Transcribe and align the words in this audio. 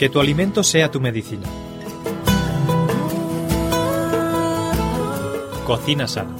Que 0.00 0.08
tu 0.08 0.18
alimento 0.18 0.64
sea 0.64 0.90
tu 0.90 0.98
medicina. 0.98 1.46
Cocina 5.66 6.08
sana. 6.08 6.34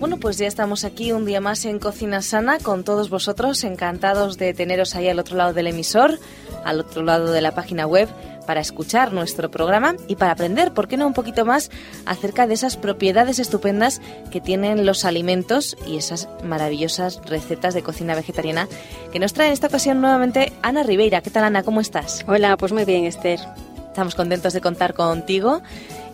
Bueno, 0.00 0.16
pues 0.18 0.38
ya 0.38 0.48
estamos 0.48 0.84
aquí 0.84 1.12
un 1.12 1.24
día 1.24 1.40
más 1.40 1.66
en 1.66 1.78
Cocina 1.78 2.20
Sana 2.20 2.58
con 2.58 2.82
todos 2.82 3.08
vosotros, 3.08 3.62
encantados 3.62 4.38
de 4.38 4.54
teneros 4.54 4.96
ahí 4.96 5.08
al 5.08 5.20
otro 5.20 5.36
lado 5.36 5.52
del 5.52 5.68
emisor, 5.68 6.18
al 6.64 6.80
otro 6.80 7.04
lado 7.04 7.30
de 7.30 7.42
la 7.42 7.54
página 7.54 7.86
web 7.86 8.08
para 8.42 8.60
escuchar 8.60 9.12
nuestro 9.12 9.50
programa 9.50 9.94
y 10.08 10.16
para 10.16 10.32
aprender, 10.32 10.72
¿por 10.72 10.88
qué 10.88 10.96
no 10.96 11.06
un 11.06 11.14
poquito 11.14 11.44
más 11.44 11.70
acerca 12.06 12.46
de 12.46 12.54
esas 12.54 12.76
propiedades 12.76 13.38
estupendas 13.38 14.00
que 14.30 14.40
tienen 14.40 14.84
los 14.86 15.04
alimentos 15.04 15.76
y 15.86 15.96
esas 15.96 16.28
maravillosas 16.44 17.20
recetas 17.26 17.74
de 17.74 17.82
cocina 17.82 18.14
vegetariana 18.14 18.68
que 19.12 19.18
nos 19.18 19.32
trae 19.32 19.48
en 19.48 19.52
esta 19.52 19.68
ocasión 19.68 20.00
nuevamente 20.00 20.52
Ana 20.62 20.82
Ribeira. 20.82 21.20
¿Qué 21.20 21.30
tal 21.30 21.44
Ana? 21.44 21.62
¿Cómo 21.62 21.80
estás? 21.80 22.24
Hola, 22.26 22.56
pues 22.56 22.72
muy 22.72 22.84
bien 22.84 23.04
Esther. 23.04 23.40
Estamos 23.88 24.14
contentos 24.14 24.52
de 24.52 24.60
contar 24.60 24.94
contigo 24.94 25.62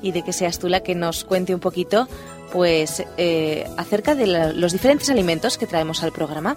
y 0.02 0.12
de 0.12 0.22
que 0.22 0.33
seas 0.33 0.58
tú 0.58 0.69
la 0.69 0.80
que 0.80 0.95
nos 0.95 1.24
cuente 1.24 1.55
un 1.55 1.60
poquito 1.60 2.08
pues 2.52 3.05
eh, 3.16 3.69
acerca 3.77 4.14
de 4.14 4.27
la, 4.27 4.52
los 4.52 4.72
diferentes 4.72 5.10
alimentos 5.10 5.58
que 5.58 5.66
traemos 5.66 6.02
al 6.02 6.12
programa. 6.12 6.56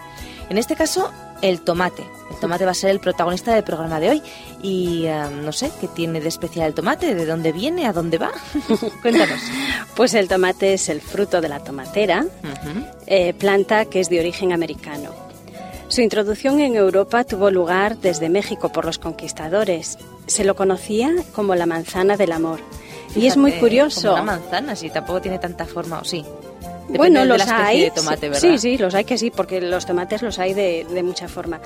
En 0.49 0.57
este 0.57 0.76
caso, 0.76 1.12
el 1.41 1.61
tomate. 1.61 2.03
El 2.29 2.37
tomate 2.39 2.65
va 2.65 2.71
a 2.71 2.75
ser 2.75 2.91
el 2.91 2.99
protagonista 2.99 3.53
del 3.53 3.63
programa 3.63 3.99
de 3.99 4.09
hoy. 4.09 4.23
Y 4.61 5.05
uh, 5.07 5.29
no 5.43 5.51
sé, 5.51 5.71
¿qué 5.79 5.87
tiene 5.87 6.21
de 6.21 6.29
especial 6.29 6.67
el 6.67 6.73
tomate? 6.73 7.13
¿De 7.15 7.25
dónde 7.25 7.51
viene? 7.51 7.85
¿A 7.87 7.93
dónde 7.93 8.17
va? 8.17 8.31
Cuéntanos. 9.01 9.39
Pues 9.95 10.13
el 10.13 10.27
tomate 10.27 10.73
es 10.73 10.89
el 10.89 11.01
fruto 11.01 11.41
de 11.41 11.49
la 11.49 11.59
tomatera, 11.59 12.23
uh 12.23 12.48
-huh. 12.48 12.91
eh, 13.07 13.33
planta 13.33 13.85
que 13.85 13.99
es 13.99 14.09
de 14.09 14.20
origen 14.20 14.53
americano. 14.53 15.09
Su 15.91 15.99
introducción 15.99 16.61
en 16.61 16.77
Europa 16.77 17.25
tuvo 17.25 17.51
lugar 17.51 17.98
desde 17.98 18.29
México 18.29 18.70
por 18.71 18.85
los 18.85 18.98
conquistadores. 18.98 19.98
Se 20.26 20.45
lo 20.45 20.55
conocía 20.55 21.11
como 21.33 21.53
la 21.55 21.65
manzana 21.65 22.15
del 22.15 22.31
amor. 22.31 22.61
Fíjate, 23.07 23.20
y 23.20 23.27
es 23.27 23.35
muy 23.35 23.51
curioso. 23.59 24.11
Como 24.11 24.23
una 24.23 24.37
manzana, 24.37 24.76
si 24.77 24.89
tampoco 24.89 25.20
tiene 25.20 25.37
tanta 25.37 25.65
forma, 25.65 25.99
o 25.99 26.05
sí. 26.05 26.23
Depende 26.91 26.97
bueno, 26.97 27.20
de 27.21 27.25
los 27.25 27.47
la 27.47 27.65
hay. 27.65 27.81
De 27.81 27.91
tomate, 27.91 28.29
¿verdad? 28.29 28.41
Sí, 28.41 28.57
sí, 28.57 28.77
los 28.77 28.93
hay 28.95 29.05
que 29.05 29.17
sí, 29.17 29.31
porque 29.31 29.61
los 29.61 29.85
tomates 29.85 30.21
los 30.21 30.39
hay 30.39 30.53
de, 30.53 30.85
de 30.89 31.03
mucha 31.03 31.27
forma. 31.27 31.59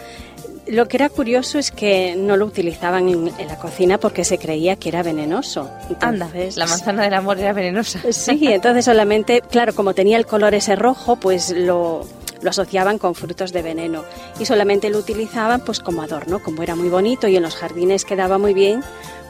Lo 0.67 0.87
que 0.87 0.97
era 0.97 1.09
curioso 1.09 1.59
es 1.59 1.71
que 1.71 2.15
no 2.15 2.37
lo 2.37 2.45
utilizaban 2.45 3.07
en, 3.09 3.31
en, 3.37 3.47
la 3.47 3.57
cocina 3.57 3.99
porque 3.99 4.23
se 4.23 4.37
creía 4.37 4.75
que 4.75 4.89
era 4.89 5.03
venenoso. 5.03 5.69
Entonces, 5.89 6.57
Anda, 6.57 6.65
la 6.65 6.65
manzana 6.65 7.03
del 7.03 7.13
amor 7.13 7.39
era 7.39 7.53
venenosa. 7.53 7.99
Sí, 8.11 8.47
entonces 8.47 8.85
solamente, 8.85 9.41
claro, 9.41 9.75
como 9.75 9.93
tenía 9.93 10.17
el 10.17 10.25
color 10.25 10.55
ese 10.55 10.75
rojo, 10.75 11.17
pues 11.17 11.51
lo, 11.51 12.07
lo 12.41 12.49
asociaban 12.49 12.97
con 12.97 13.15
frutos 13.15 13.51
de 13.51 13.61
veneno 13.61 14.03
y 14.39 14.45
solamente 14.45 14.89
lo 14.89 14.99
utilizaban 14.99 15.61
pues 15.61 15.79
como 15.79 16.01
adorno, 16.01 16.41
como 16.41 16.63
era 16.63 16.75
muy 16.75 16.89
bonito 16.89 17.27
y 17.27 17.35
en 17.35 17.43
los 17.43 17.55
jardines 17.55 18.05
quedaba 18.05 18.37
muy 18.37 18.53
bien, 18.53 18.81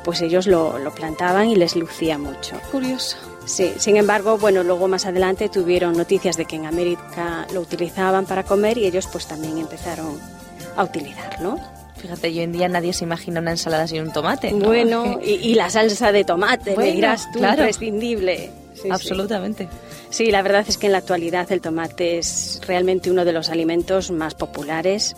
pues 0.04 0.22
ellos 0.22 0.48
lo, 0.48 0.78
lo 0.80 0.94
plantaban 0.94 1.50
y 1.50 1.56
les 1.56 1.76
lucía 1.76 2.18
mucho. 2.18 2.60
Curioso. 2.72 3.18
Sí, 3.46 3.74
sin 3.78 3.98
embargo, 3.98 4.38
bueno, 4.38 4.64
luego 4.64 4.88
más 4.88 5.06
adelante 5.06 5.50
tuvieron 5.50 5.96
noticias 5.96 6.36
de 6.38 6.46
que 6.46 6.56
en 6.56 6.66
América 6.66 7.48
lo 7.54 7.62
utilizaban 7.62 8.26
para 8.26 8.44
comer 8.44 8.78
y 8.78 8.86
ellos 8.86 9.08
pues 9.12 9.28
también 9.28 9.58
empezaron 9.58 10.20
a 10.76 10.84
utilizarlo. 10.84 11.60
Fíjate, 11.98 12.28
hoy 12.28 12.40
en 12.42 12.52
día 12.52 12.68
nadie 12.68 12.94
se 12.94 13.04
imagina 13.04 13.40
una 13.40 13.52
ensalada 13.52 13.88
sin 13.88 14.02
un 14.02 14.14
tomate. 14.14 14.52
¿no? 14.52 14.68
Bueno, 14.68 15.20
y, 15.24 15.32
y, 15.32 15.56
la 15.56 15.70
salsa 15.70 16.12
de 16.12 16.24
tomate, 16.24 16.76
bueno, 16.76 16.90
me 16.90 16.96
dirás 16.96 17.32
tú, 17.32 17.40
claro. 17.40 17.62
imprescindible. 17.62 18.52
Sí, 18.74 18.90
Absolutamente. 18.92 19.70
Sí. 20.10 20.26
sí, 20.26 20.32
la 20.32 20.42
verdad 20.42 20.66
es 20.68 20.78
que 20.78 20.88
en 20.88 20.92
la 20.92 20.98
actualidad 21.00 21.50
el 21.52 21.62
tomate 21.62 22.18
es 22.18 22.62
realmente 22.68 23.10
uno 23.10 23.24
de 23.24 23.32
los 23.32 23.50
alimentos 23.50 24.12
más 24.12 24.36
populares 24.36 25.16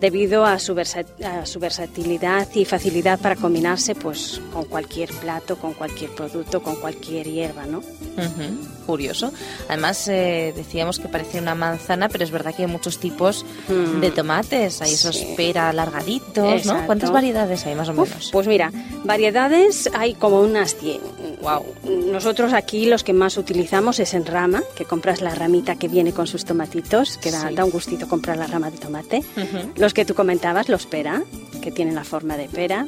debido 0.00 0.44
a 0.44 0.58
su, 0.58 0.76
a 0.78 1.46
su, 1.46 1.58
versatilidad 1.58 2.48
y 2.54 2.64
facilidad 2.64 3.18
para 3.18 3.36
combinarse 3.36 3.94
pues 3.94 4.40
con 4.52 4.64
cualquier 4.64 5.10
plato, 5.10 5.56
con 5.56 5.74
cualquier 5.74 6.10
producto, 6.10 6.62
con 6.62 6.76
cualquier 6.76 7.26
hierba, 7.26 7.66
¿no? 7.66 7.78
Uh 7.78 8.20
-huh. 8.20 8.86
Curioso. 8.86 9.32
Además 9.68 10.08
eh, 10.08 10.52
decíamos 10.56 10.98
que 10.98 11.08
parece 11.08 11.40
una 11.40 11.54
manzana, 11.54 12.08
pero 12.08 12.24
es 12.24 12.30
verdad 12.30 12.54
que 12.54 12.62
hay 12.62 12.68
muchos 12.68 12.98
tipos 12.98 13.44
mm. 13.68 14.00
de 14.00 14.10
tomates. 14.10 14.80
Hay 14.80 14.94
esos 14.94 15.16
sí. 15.16 15.34
pera 15.36 15.68
alargaditos, 15.68 16.60
Exacto. 16.62 16.80
¿no? 16.80 16.86
¿Cuántas 16.86 17.10
variedades 17.10 17.66
hay 17.66 17.74
más 17.74 17.88
o 17.88 17.92
Uf, 17.92 18.08
menos? 18.08 18.30
Pues 18.32 18.46
mira, 18.46 18.72
variedades 19.04 19.90
hay 19.92 20.14
como 20.14 20.40
unas 20.40 20.74
100. 20.76 21.00
Wow. 21.42 21.64
Nosotros 22.10 22.52
aquí 22.52 22.86
los 22.86 23.04
que 23.04 23.12
más 23.12 23.36
utilizamos 23.36 24.00
es 24.00 24.14
en 24.14 24.26
rama, 24.26 24.62
que 24.76 24.84
compras 24.84 25.20
la 25.20 25.34
ramita 25.34 25.76
que 25.76 25.88
viene 25.88 26.12
con 26.12 26.26
sus 26.26 26.44
tomatitos, 26.44 27.18
que 27.18 27.30
da, 27.30 27.48
sí. 27.48 27.54
da 27.54 27.64
un 27.64 27.70
gustito 27.70 28.08
comprar 28.08 28.36
la 28.38 28.46
rama 28.46 28.70
de 28.70 28.78
tomate. 28.78 29.18
Uh 29.36 29.40
-huh. 29.40 29.72
Los 29.88 29.94
que 29.94 30.04
tú 30.04 30.12
comentabas, 30.12 30.68
los 30.68 30.84
pera, 30.84 31.22
que 31.62 31.70
tienen 31.70 31.94
la 31.94 32.04
forma 32.04 32.36
de 32.36 32.46
pera. 32.46 32.84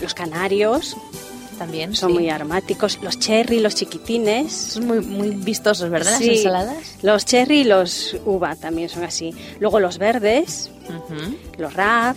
Los 0.00 0.14
canarios, 0.14 0.96
también 1.58 1.94
son 1.94 2.12
sí. 2.12 2.14
muy 2.14 2.30
aromáticos. 2.30 2.98
Los 3.02 3.18
cherry, 3.18 3.60
los 3.60 3.74
chiquitines. 3.74 4.50
Son 4.50 4.86
muy, 4.86 5.00
muy 5.00 5.32
vistosos, 5.32 5.90
¿verdad? 5.90 6.16
Sí. 6.16 6.28
Las 6.28 6.36
ensaladas. 6.38 6.96
Los 7.02 7.26
cherry 7.26 7.60
y 7.60 7.64
los 7.64 8.16
uva 8.24 8.56
también 8.56 8.88
son 8.88 9.04
así. 9.04 9.34
Luego 9.58 9.80
los 9.80 9.98
verdes, 9.98 10.70
uh 10.88 11.12
-huh. 11.12 11.36
los 11.58 11.74
raf, 11.74 12.16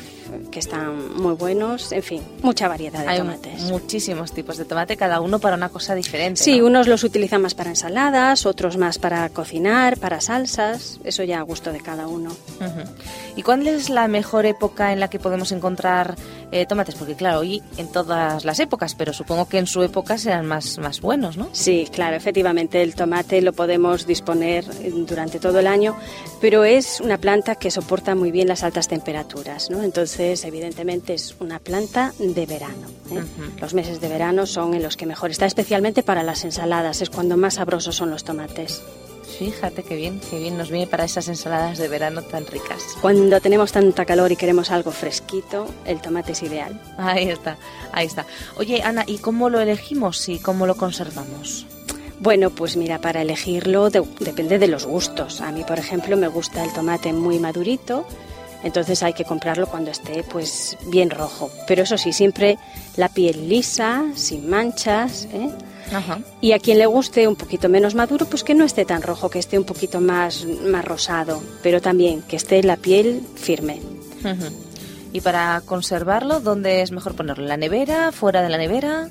que 0.51 0.59
están 0.59 1.15
muy 1.21 1.33
buenos. 1.33 1.91
En 1.91 2.03
fin, 2.03 2.21
mucha 2.41 2.67
variedad 2.67 3.01
de 3.01 3.09
Hay 3.09 3.19
tomates. 3.19 3.61
Muchísimos 3.63 4.31
tipos 4.31 4.57
de 4.57 4.65
tomate, 4.65 4.97
cada 4.97 5.21
uno 5.21 5.39
para 5.39 5.55
una 5.55 5.69
cosa 5.69 5.95
diferente. 5.95 6.41
Sí, 6.41 6.59
¿no? 6.59 6.67
unos 6.67 6.87
los 6.87 7.03
utilizan 7.03 7.41
más 7.41 7.55
para 7.55 7.69
ensaladas, 7.69 8.45
otros 8.45 8.77
más 8.77 8.99
para 8.99 9.27
cocinar, 9.29 9.97
para 9.97 10.21
salsas. 10.21 10.99
Eso 11.03 11.23
ya 11.23 11.39
a 11.39 11.43
gusto 11.43 11.71
de 11.71 11.79
cada 11.79 12.07
uno. 12.07 12.31
Uh 12.59 12.63
-huh. 12.63 12.85
¿Y 13.35 13.41
cuál 13.41 13.67
es 13.67 13.89
la 13.89 14.07
mejor 14.07 14.45
época 14.45 14.93
en 14.93 14.99
la 14.99 15.09
que 15.09 15.19
podemos 15.19 15.51
encontrar 15.51 16.15
eh, 16.51 16.65
tomates? 16.65 16.95
Porque 16.95 17.15
claro, 17.15 17.39
hoy 17.39 17.61
en 17.77 17.87
todas 17.87 18.45
las 18.45 18.59
épocas, 18.59 18.95
pero 18.95 19.13
supongo 19.13 19.47
que 19.47 19.57
en 19.57 19.67
su 19.67 19.81
época 19.83 20.17
serán 20.17 20.45
más, 20.45 20.77
más 20.77 21.01
buenos, 21.01 21.37
¿no? 21.37 21.49
Sí, 21.51 21.87
claro, 21.91 22.15
efectivamente 22.15 22.81
el 22.81 22.95
tomate 22.95 23.41
lo 23.41 23.53
podemos 23.53 24.05
disponer 24.05 24.65
durante 25.05 25.39
todo 25.39 25.59
el 25.59 25.67
año, 25.67 25.95
pero 26.43 26.65
es 26.65 26.99
una 26.99 27.19
planta 27.19 27.55
que 27.55 27.71
soporta 27.71 28.15
muy 28.15 28.29
bien 28.29 28.49
las 28.49 28.63
altas 28.63 28.89
temperaturas, 28.89 29.69
¿no? 29.69 29.81
Entonces, 29.81 30.43
evidentemente 30.43 31.13
es 31.13 31.37
una 31.39 31.57
planta 31.59 32.13
de 32.19 32.45
verano. 32.45 32.89
¿eh? 33.11 33.13
Uh 33.13 33.15
-huh. 33.19 33.61
Los 33.61 33.73
meses 33.73 34.01
de 34.01 34.09
verano 34.09 34.45
son 34.45 34.73
en 34.73 34.83
los 34.83 34.97
que 34.97 35.05
mejor 35.05 35.31
está, 35.31 35.45
especialmente 35.45 36.03
para 36.03 36.21
las 36.21 36.43
ensaladas, 36.43 37.01
es 37.01 37.09
cuando 37.09 37.37
más 37.37 37.53
sabrosos 37.53 37.95
son 37.95 38.09
los 38.09 38.25
tomates. 38.25 38.83
Fíjate 39.39 39.83
qué 39.83 39.95
bien, 39.95 40.19
qué 40.29 40.37
bien 40.37 40.57
nos 40.57 40.69
viene 40.69 40.85
para 40.85 41.05
esas 41.05 41.29
ensaladas 41.29 41.77
de 41.77 41.87
verano 41.87 42.23
tan 42.23 42.45
ricas. 42.45 42.97
Cuando 42.99 43.39
tenemos 43.39 43.71
tanta 43.71 44.03
calor 44.03 44.33
y 44.33 44.35
queremos 44.35 44.69
algo 44.69 44.91
fresquito, 44.91 45.65
el 45.85 46.01
tomate 46.01 46.33
es 46.33 46.43
ideal. 46.43 46.77
Ahí 46.97 47.29
está, 47.29 47.55
ahí 47.93 48.07
está. 48.07 48.25
Oye, 48.57 48.81
Ana, 48.83 49.05
¿y 49.07 49.19
cómo 49.19 49.47
lo 49.47 49.61
elegimos 49.61 50.27
y 50.27 50.39
cómo 50.39 50.67
lo 50.67 50.75
conservamos? 50.75 51.67
Bueno, 52.23 52.51
pues 52.51 52.77
mira, 52.77 52.99
para 52.99 53.21
elegirlo 53.21 53.89
de, 53.89 54.01
depende 54.21 54.57
de 54.57 54.69
los 54.69 54.85
gustos. 54.85 55.41
A 55.41 55.51
mí, 55.51 55.65
por 55.65 55.77
ejemplo, 55.77 56.15
me 56.15 56.29
gusta 56.29 56.63
el 56.63 56.71
tomate 56.71 57.11
muy 57.11 57.37
madurito, 57.37 58.07
entonces 58.63 59.03
hay 59.03 59.11
que 59.11 59.25
comprarlo 59.25 59.67
cuando 59.67 59.91
esté 59.91 60.23
pues 60.23 60.77
bien 60.87 61.09
rojo. 61.09 61.51
Pero 61.67 61.83
eso 61.83 61.97
sí, 61.97 62.13
siempre 62.13 62.57
la 62.95 63.09
piel 63.09 63.49
lisa, 63.49 64.05
sin 64.15 64.49
manchas, 64.49 65.27
¿eh? 65.33 65.49
Ajá. 65.91 66.19
Y 66.39 66.53
a 66.53 66.59
quien 66.59 66.77
le 66.77 66.85
guste 66.85 67.27
un 67.27 67.35
poquito 67.35 67.67
menos 67.67 67.93
maduro, 67.93 68.25
pues 68.25 68.45
que 68.45 68.55
no 68.55 68.63
esté 68.63 68.85
tan 68.85 69.01
rojo, 69.01 69.29
que 69.29 69.39
esté 69.39 69.59
un 69.59 69.65
poquito 69.65 69.99
más, 69.99 70.45
más 70.45 70.85
rosado, 70.85 71.43
pero 71.61 71.81
también 71.81 72.21
que 72.21 72.37
esté 72.37 72.63
la 72.63 72.77
piel 72.77 73.21
firme. 73.35 73.81
Uh 74.23 74.27
-huh. 74.27 74.51
¿Y 75.11 75.19
para 75.19 75.61
conservarlo, 75.65 76.39
dónde 76.39 76.83
es 76.83 76.91
mejor 76.93 77.15
ponerlo? 77.15 77.43
¿En 77.43 77.49
la 77.49 77.57
nevera? 77.57 78.13
¿Fuera 78.13 78.41
de 78.41 78.49
la 78.49 78.57
nevera? 78.57 79.09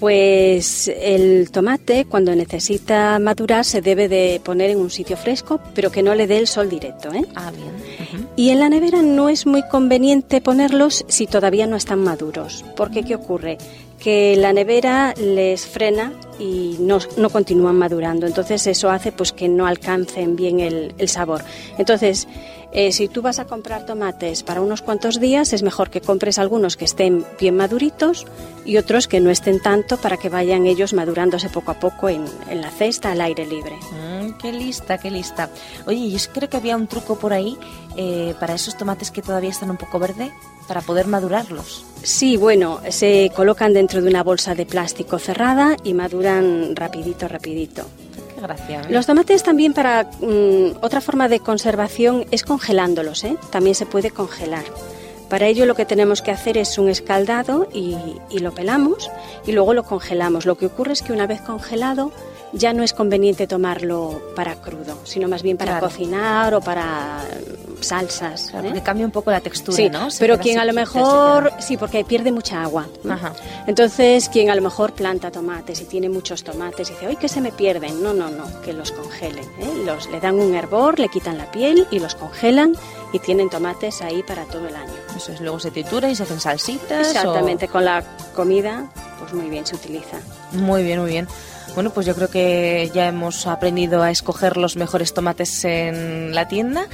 Pues 0.00 0.88
el 0.88 1.50
tomate 1.50 2.06
cuando 2.06 2.34
necesita 2.34 3.18
madurar 3.18 3.66
se 3.66 3.82
debe 3.82 4.08
de 4.08 4.40
poner 4.42 4.70
en 4.70 4.78
un 4.78 4.88
sitio 4.88 5.14
fresco, 5.14 5.60
pero 5.74 5.92
que 5.92 6.02
no 6.02 6.14
le 6.14 6.26
dé 6.26 6.38
el 6.38 6.46
sol 6.46 6.70
directo. 6.70 7.12
¿eh? 7.12 7.26
Ah, 7.34 7.52
bien. 7.54 7.68
Uh 7.68 8.16
-huh. 8.16 8.26
Y 8.34 8.48
en 8.48 8.60
la 8.60 8.70
nevera 8.70 9.02
no 9.02 9.28
es 9.28 9.44
muy 9.44 9.62
conveniente 9.68 10.40
ponerlos 10.40 11.04
si 11.06 11.26
todavía 11.26 11.66
no 11.66 11.76
están 11.76 12.02
maduros, 12.02 12.64
porque 12.76 13.02
¿qué 13.02 13.14
ocurre? 13.14 13.58
Que 13.98 14.36
la 14.36 14.54
nevera 14.54 15.12
les 15.18 15.66
frena 15.66 16.14
y 16.38 16.76
no, 16.80 17.00
no 17.18 17.28
continúan 17.28 17.76
madurando, 17.76 18.26
entonces 18.26 18.66
eso 18.66 18.88
hace 18.88 19.12
pues 19.12 19.32
que 19.32 19.50
no 19.50 19.66
alcancen 19.66 20.34
bien 20.34 20.60
el, 20.60 20.94
el 20.96 21.08
sabor. 21.10 21.42
Entonces, 21.76 22.26
eh, 22.72 22.92
si 22.92 23.08
tú 23.08 23.22
vas 23.22 23.38
a 23.38 23.46
comprar 23.46 23.84
tomates 23.84 24.42
para 24.42 24.60
unos 24.60 24.82
cuantos 24.82 25.18
días, 25.18 25.52
es 25.52 25.62
mejor 25.62 25.90
que 25.90 26.00
compres 26.00 26.38
algunos 26.38 26.76
que 26.76 26.84
estén 26.84 27.24
bien 27.38 27.56
maduritos 27.56 28.26
y 28.64 28.76
otros 28.76 29.08
que 29.08 29.20
no 29.20 29.30
estén 29.30 29.60
tanto 29.60 29.96
para 29.96 30.16
que 30.16 30.28
vayan 30.28 30.66
ellos 30.66 30.92
madurándose 30.92 31.48
poco 31.48 31.72
a 31.72 31.80
poco 31.80 32.08
en, 32.08 32.24
en 32.48 32.60
la 32.60 32.70
cesta 32.70 33.12
al 33.12 33.20
aire 33.20 33.46
libre. 33.46 33.76
Mm, 33.76 34.38
qué 34.38 34.52
lista, 34.52 34.98
qué 34.98 35.10
lista. 35.10 35.50
Oye, 35.86 36.10
yo 36.10 36.18
creo 36.32 36.48
que 36.48 36.56
había 36.56 36.76
un 36.76 36.86
truco 36.86 37.18
por 37.18 37.32
ahí 37.32 37.56
eh, 37.96 38.34
para 38.38 38.54
esos 38.54 38.76
tomates 38.76 39.10
que 39.10 39.22
todavía 39.22 39.50
están 39.50 39.70
un 39.70 39.76
poco 39.76 39.98
verde, 39.98 40.30
para 40.68 40.80
poder 40.80 41.08
madurarlos. 41.08 41.84
Sí, 42.02 42.36
bueno, 42.36 42.80
se 42.88 43.32
colocan 43.34 43.74
dentro 43.74 44.00
de 44.00 44.08
una 44.08 44.22
bolsa 44.22 44.54
de 44.54 44.64
plástico 44.64 45.18
cerrada 45.18 45.76
y 45.82 45.94
maduran 45.94 46.76
rapidito, 46.76 47.26
rapidito. 47.26 47.84
Los 48.88 49.06
tomates 49.06 49.42
también 49.42 49.72
para 49.72 50.04
mm, 50.20 50.78
otra 50.82 51.00
forma 51.00 51.28
de 51.28 51.40
conservación 51.40 52.24
es 52.30 52.42
congelándolos, 52.42 53.24
¿eh? 53.24 53.36
También 53.50 53.74
se 53.74 53.86
puede 53.86 54.10
congelar. 54.10 54.64
Para 55.28 55.46
ello 55.46 55.64
lo 55.66 55.76
que 55.76 55.84
tenemos 55.84 56.22
que 56.22 56.32
hacer 56.32 56.58
es 56.58 56.76
un 56.76 56.88
escaldado 56.88 57.68
y 57.72 57.94
lo 58.40 58.52
pelamos 58.52 59.10
y 59.46 59.52
luego 59.52 59.74
lo 59.74 59.84
congelamos. 59.84 60.44
Lo 60.44 60.58
que 60.58 60.66
ocurre 60.66 60.92
es 60.92 61.02
que 61.02 61.12
una 61.12 61.28
vez 61.28 61.40
congelado 61.40 62.10
ya 62.52 62.72
no 62.72 62.82
es 62.82 62.92
conveniente 62.92 63.46
tomarlo 63.46 64.20
para 64.34 64.56
crudo, 64.56 64.98
sino 65.04 65.28
más 65.28 65.42
bien 65.42 65.56
para 65.56 65.72
Claro. 65.78 65.86
cocinar 65.88 66.54
o 66.54 66.60
para 66.60 67.20
salsas. 67.80 68.48
Claro, 68.50 68.66
¿eh? 68.66 68.70
porque 68.70 68.82
cambia 68.82 69.06
un 69.06 69.12
poco 69.12 69.30
la 69.30 69.40
textura, 69.40 69.76
Sí, 69.76 69.88
¿no? 69.88 70.10
Se 70.10 70.18
pero 70.18 70.38
quien 70.38 70.58
a 70.58 70.64
lo 70.64 70.72
mejor, 70.72 71.52
sí, 71.60 71.76
porque 71.76 72.04
pierde 72.04 72.32
mucha 72.32 72.62
agua. 72.62 72.86
Ajá. 73.08 73.32
Entonces, 73.66 74.28
quien 74.28 74.50
a 74.50 74.54
lo 74.54 74.62
mejor 74.62 74.92
planta 74.92 75.30
tomates 75.30 75.80
y 75.80 75.84
tiene 75.84 76.08
muchos 76.08 76.44
tomates 76.44 76.90
y 76.90 76.92
dice, 76.92 77.06
¡ay, 77.06 77.16
que 77.16 77.28
se 77.28 77.40
me 77.40 77.52
pierden! 77.52 78.02
No, 78.02 78.12
no, 78.12 78.28
no, 78.30 78.44
que 78.62 78.72
los 78.72 78.92
congelen. 78.92 79.44
¿eh? 79.60 79.82
Los, 79.86 80.08
le 80.10 80.20
dan 80.20 80.38
un 80.38 80.54
hervor, 80.54 80.98
le 80.98 81.08
quitan 81.08 81.38
la 81.38 81.50
piel 81.50 81.86
y 81.90 81.98
los 82.00 82.14
congelan 82.14 82.74
y 83.12 83.18
tienen 83.20 83.48
tomates 83.48 84.02
ahí 84.02 84.22
para 84.22 84.44
todo 84.44 84.68
el 84.68 84.76
año. 84.76 84.92
Eso 85.16 85.32
es, 85.32 85.40
luego 85.40 85.58
se 85.58 85.70
tritura 85.70 86.10
y 86.10 86.14
se 86.14 86.24
hacen 86.24 86.40
salsitas. 86.40 87.06
o- 87.06 87.10
Exactamente, 87.10 87.68
con 87.68 87.84
la 87.84 88.02
comida, 88.34 88.90
pues 89.18 89.32
muy 89.32 89.48
bien 89.48 89.64
se 89.66 89.74
utiliza. 89.76 90.18
Muy 90.52 90.82
bien, 90.82 91.00
muy 91.00 91.10
bien. 91.10 91.28
Bueno, 91.74 91.90
pues 91.90 92.06
yo 92.06 92.14
creo 92.14 92.28
que 92.28 92.90
ya 92.94 93.08
hemos 93.08 93.46
aprendido 93.46 94.02
a 94.02 94.10
escoger 94.10 94.56
los 94.56 94.76
mejores 94.76 95.14
tomates 95.14 95.64
en 95.64 96.34
la 96.34 96.48
tienda. 96.48 96.88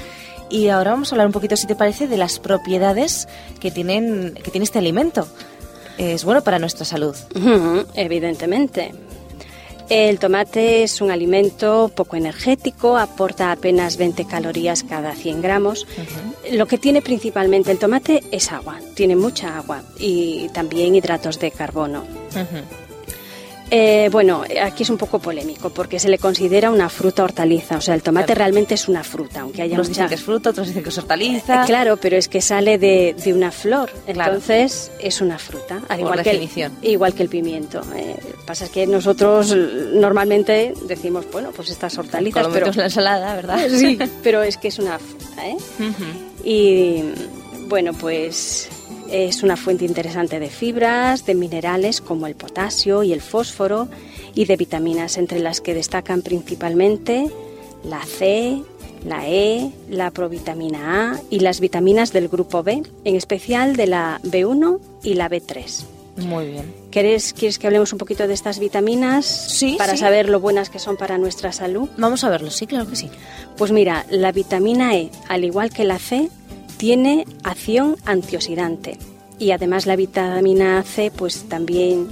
Y 0.49 0.69
ahora 0.69 0.93
vamos 0.93 1.11
a 1.11 1.14
hablar 1.14 1.26
un 1.26 1.32
poquito, 1.32 1.56
si 1.56 1.67
te 1.67 1.75
parece, 1.75 2.06
de 2.06 2.17
las 2.17 2.38
propiedades 2.38 3.26
que, 3.58 3.70
tienen, 3.70 4.38
que 4.43 4.50
tiene 4.50 4.64
este 4.64 4.78
alimento. 4.78 5.26
Es 5.99 6.25
bueno 6.25 6.43
para 6.43 6.58
nuestra 6.58 6.84
salud. 6.84 7.17
Evidentemente. 7.94 8.93
El 9.88 10.19
tomate 10.19 10.82
es 10.82 11.00
un 11.00 11.12
alimento 11.12 11.93
poco 11.94 12.17
energético, 12.17 12.99
aporta 12.99 13.52
apenas 13.52 13.96
20 13.96 14.25
calorías 14.25 14.82
cada 14.82 15.14
100 15.14 15.43
gramos. 15.43 15.87
Lo 16.50 16.67
que 16.67 16.76
tiene 16.76 17.02
principalmente 17.02 17.70
el 17.70 17.79
tomate 17.79 18.25
es 18.32 18.50
agua, 18.50 18.81
tiene 18.94 19.14
mucha 19.14 19.56
agua 19.56 19.82
y 19.99 20.49
también 20.49 20.96
hidratos 20.96 21.38
de 21.38 21.52
carbono. 21.52 22.02
Eh, 23.71 24.09
bueno, 24.13 24.45
aquí 24.63 24.85
es 24.85 24.91
un 24.91 24.97
poco 24.97 25.19
polémico 25.19 25.71
porque 25.71 25.99
se 25.99 26.09
le 26.09 26.19
considera 26.19 26.71
una 26.71 26.89
fruta 26.89 27.25
hortaliza, 27.25 27.77
o 27.79 27.81
sea, 27.81 27.95
el 27.95 28.03
tomate 28.03 28.27
Claro. 28.27 28.39
realmente 28.39 28.75
es 28.75 28.87
una 28.89 29.03
fruta, 29.03 29.41
aunque 29.41 29.63
haya 29.63 29.75
Unos 29.75 29.89
mucha... 29.89 30.03
dicen 30.03 30.09
que 30.09 30.15
es 30.15 30.23
fruta, 30.23 30.51
otros 30.51 30.69
dicen 30.69 30.83
que 30.85 30.91
es 30.91 30.99
hortaliza. 30.99 31.63
Eh, 31.63 31.67
Claro, 31.67 31.97
pero 31.97 32.17
es 32.17 32.29
que 32.29 32.41
sale 32.41 32.79
de, 32.79 33.17
de 33.23 33.33
una 33.35 33.51
flor, 33.51 33.91
Claro. 34.13 34.35
entonces 34.35 34.93
es 35.01 35.21
una 35.21 35.39
fruta, 35.39 35.77
al 35.89 35.99
Por 35.99 35.99
igual 35.99 36.23
que, 36.23 36.31
el, 36.31 36.71
igual 36.83 37.15
que 37.15 37.23
el 37.25 37.29
pimiento. 37.29 37.81
Eh, 37.97 38.17
pasa 38.47 38.67
es 38.67 38.71
que 38.71 38.87
nosotros 38.87 39.55
normalmente 39.57 40.73
decimos, 40.87 41.27
bueno, 41.33 41.51
pues 41.51 41.69
estas 41.71 41.99
hortalizas, 41.99 42.47
pero 42.53 42.69
en 42.69 42.77
la 42.77 42.85
ensalada, 42.85 43.35
¿verdad? 43.35 43.67
sí, 43.71 43.99
pero 44.23 44.43
es 44.45 44.57
que 44.59 44.69
es 44.69 44.79
una 44.79 44.99
fruta, 45.01 45.45
¿eh? 45.49 45.57
Y 46.45 47.03
bueno, 47.69 47.93
pues 47.95 48.69
es 49.11 49.43
una 49.43 49.56
fuente 49.56 49.85
interesante 49.85 50.38
de 50.41 50.49
fibras, 50.50 51.26
de 51.26 51.35
minerales 51.35 52.00
como 52.00 52.26
el 52.26 52.35
potasio 52.35 53.03
y 53.03 53.12
el 53.12 53.20
fósforo 53.20 53.88
y 54.35 54.44
de 54.44 54.56
vitaminas, 54.56 55.17
entre 55.17 55.41
las 55.41 55.61
que 55.61 55.75
destacan 55.75 56.23
principalmente 56.23 57.31
la 57.85 58.05
C, 58.05 58.61
la 59.05 59.29
E, 59.29 59.70
la 59.88 60.11
provitamina 60.11 61.12
A 61.12 61.20
y 61.31 61.41
las 61.41 61.61
vitaminas 61.61 62.12
del 62.12 62.29
grupo 62.29 62.62
B, 62.62 62.82
en 63.05 63.14
especial 63.17 63.76
de 63.76 63.87
la 63.87 64.20
B1 64.25 64.79
y 65.03 65.14
la 65.14 65.31
B3. 65.31 65.85
Muy 66.17 66.47
bien. 66.47 66.75
¿Quieres, 66.91 67.35
¿Quieres 67.35 67.58
que 67.58 67.67
hablemos 67.67 67.93
un 67.93 67.99
poquito 67.99 68.26
de 68.26 68.32
estas 68.32 68.58
vitaminas 68.58 69.26
Sí, 69.26 69.75
para 69.76 69.93
sí. 69.93 69.99
saber 69.99 70.31
lo 70.31 70.41
buenas 70.41 70.70
que 70.70 70.79
son 70.79 70.97
para 70.97 71.19
nuestra 71.19 71.53
salud? 71.53 71.91
Vamos 71.99 72.25
a 72.25 72.31
verlo, 72.31 72.50
sí, 72.50 72.67
claro 72.67 72.88
que 72.88 72.97
sí. 72.97 73.11
Pues 73.58 73.70
mira, 73.70 74.06
la 74.11 74.32
vitamina 74.32 74.97
E, 74.97 75.11
al 75.29 75.44
igual 75.44 75.70
que 75.70 75.85
la 75.85 75.99
C, 75.99 76.31
tiene 76.76 77.26
acción 77.43 77.96
antioxidante 78.05 78.99
y 79.38 79.50
además 79.50 79.87
la 79.87 79.96
vitamina 79.96 80.82
C 80.82 81.11
pues 81.11 81.49
también 81.49 82.08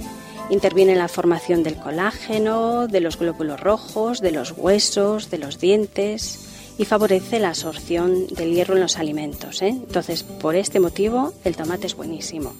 interviene 0.49 0.93
en 0.93 0.99
la 0.99 1.07
formación 1.07 1.63
del 1.63 1.75
colágeno, 1.75 2.87
de 2.87 3.01
los 3.01 3.17
glóbulos 3.17 3.59
rojos, 3.59 4.21
de 4.21 4.31
los 4.31 4.51
huesos, 4.51 5.29
de 5.29 5.37
los 5.37 5.59
dientes 5.59 6.39
y 6.77 6.85
favorece 6.85 7.39
la 7.39 7.49
absorción 7.49 8.27
del 8.27 8.53
hierro 8.53 8.75
en 8.75 8.81
los 8.81 8.97
alimentos. 8.97 9.61
¿eh? 9.61 9.69
Entonces, 9.69 10.23
por 10.23 10.55
este 10.55 10.79
motivo, 10.79 11.33
el 11.43 11.55
tomate 11.55 11.87
es 11.87 11.95
buenísimo. 11.95 12.53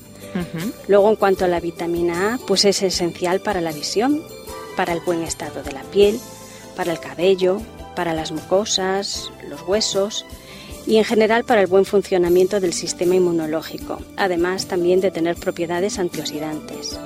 Luego, 0.89 1.09
en 1.09 1.15
cuanto 1.15 1.45
a 1.45 1.47
la 1.47 1.61
vitamina 1.61 2.33
A, 2.33 2.37
pues 2.39 2.65
es 2.65 2.83
esencial 2.83 3.39
para 3.39 3.61
la 3.61 3.71
visión, 3.71 4.21
para 4.75 4.91
el 4.91 4.99
buen 4.99 5.23
estado 5.23 5.63
de 5.63 5.71
la 5.71 5.83
piel, 5.83 6.19
para 6.75 6.91
el 6.91 6.99
cabello, 6.99 7.61
para 7.95 8.13
las 8.13 8.33
mucosas, 8.33 9.31
los 9.49 9.61
huesos 9.61 10.25
y 10.87 10.97
en 10.97 11.03
general 11.03 11.43
para 11.43 11.61
el 11.61 11.67
buen 11.67 11.85
funcionamiento 11.85 12.59
del 12.59 12.73
sistema 12.73 13.15
inmunológico, 13.15 13.99
además 14.17 14.67
también 14.67 15.01
de 15.01 15.11
tener 15.11 15.35
propiedades 15.35 15.99
antioxidantes. 15.99 16.99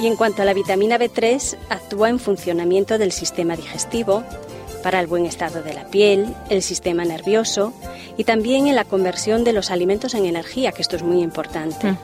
Y 0.00 0.06
en 0.06 0.16
cuanto 0.16 0.42
a 0.42 0.44
la 0.44 0.52
vitamina 0.52 0.98
B3, 0.98 1.56
actúa 1.70 2.10
en 2.10 2.18
funcionamiento 2.18 2.98
del 2.98 3.12
sistema 3.12 3.56
digestivo, 3.56 4.24
para 4.86 5.00
el 5.00 5.08
buen 5.08 5.26
estado 5.26 5.64
de 5.64 5.74
la 5.74 5.86
piel, 5.86 6.32
el 6.48 6.62
sistema 6.62 7.04
nervioso 7.04 7.72
y 8.16 8.22
también 8.22 8.68
en 8.68 8.76
la 8.76 8.84
conversión 8.84 9.42
de 9.42 9.52
los 9.52 9.72
alimentos 9.72 10.14
en 10.14 10.26
energía, 10.26 10.70
que 10.70 10.80
esto 10.80 10.94
es 10.94 11.02
muy 11.02 11.22
importante. 11.22 11.96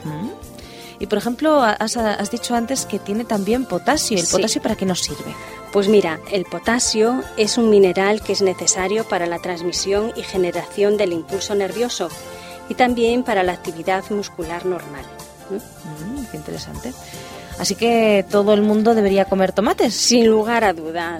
Y 1.03 1.07
por 1.07 1.19
ejemplo, 1.19 1.61
has, 1.61 1.97
has 1.97 2.31
dicho 2.31 2.55
antes 2.55 2.87
que 2.87 3.01
tiene 3.01 3.25
también 3.25 3.65
potasio. 3.65 4.17
¿El 4.19 4.25
Sí. 4.25 4.37
potasio 4.37 4.63
para 4.63 4.77
qué 4.77 4.87
nos 4.87 5.01
sirve? 5.01 5.35
Pues 5.73 5.89
mira, 5.89 6.21
el 6.31 6.45
potasio 6.45 7.25
es 7.37 7.59
un 7.59 7.71
mineral 7.71 8.23
que 8.23 8.33
es 8.33 8.41
necesario 8.41 9.03
para 9.09 9.27
la 9.27 9.41
transmisión 9.41 10.13
y 10.15 10.23
generación 10.23 10.97
del 10.97 11.13
impulso 11.13 11.57
nervioso 11.57 12.09
y 12.69 12.75
también 12.75 13.25
para 13.25 13.43
la 13.43 13.51
actividad 13.53 14.05
muscular 14.11 14.65
normal. 14.65 15.05
¿Mm? 15.51 16.21
Mm, 16.21 16.27
qué 16.31 16.37
interesante. 16.37 16.93
Así 17.59 17.75
que 17.75 18.25
todo 18.31 18.55
el 18.55 18.63
mundo 18.63 18.95
debería 18.95 19.25
comer 19.25 19.51
tomates. 19.53 19.95
Sin 19.95 20.29
lugar 20.29 20.63
a 20.63 20.73
duda, 20.73 21.19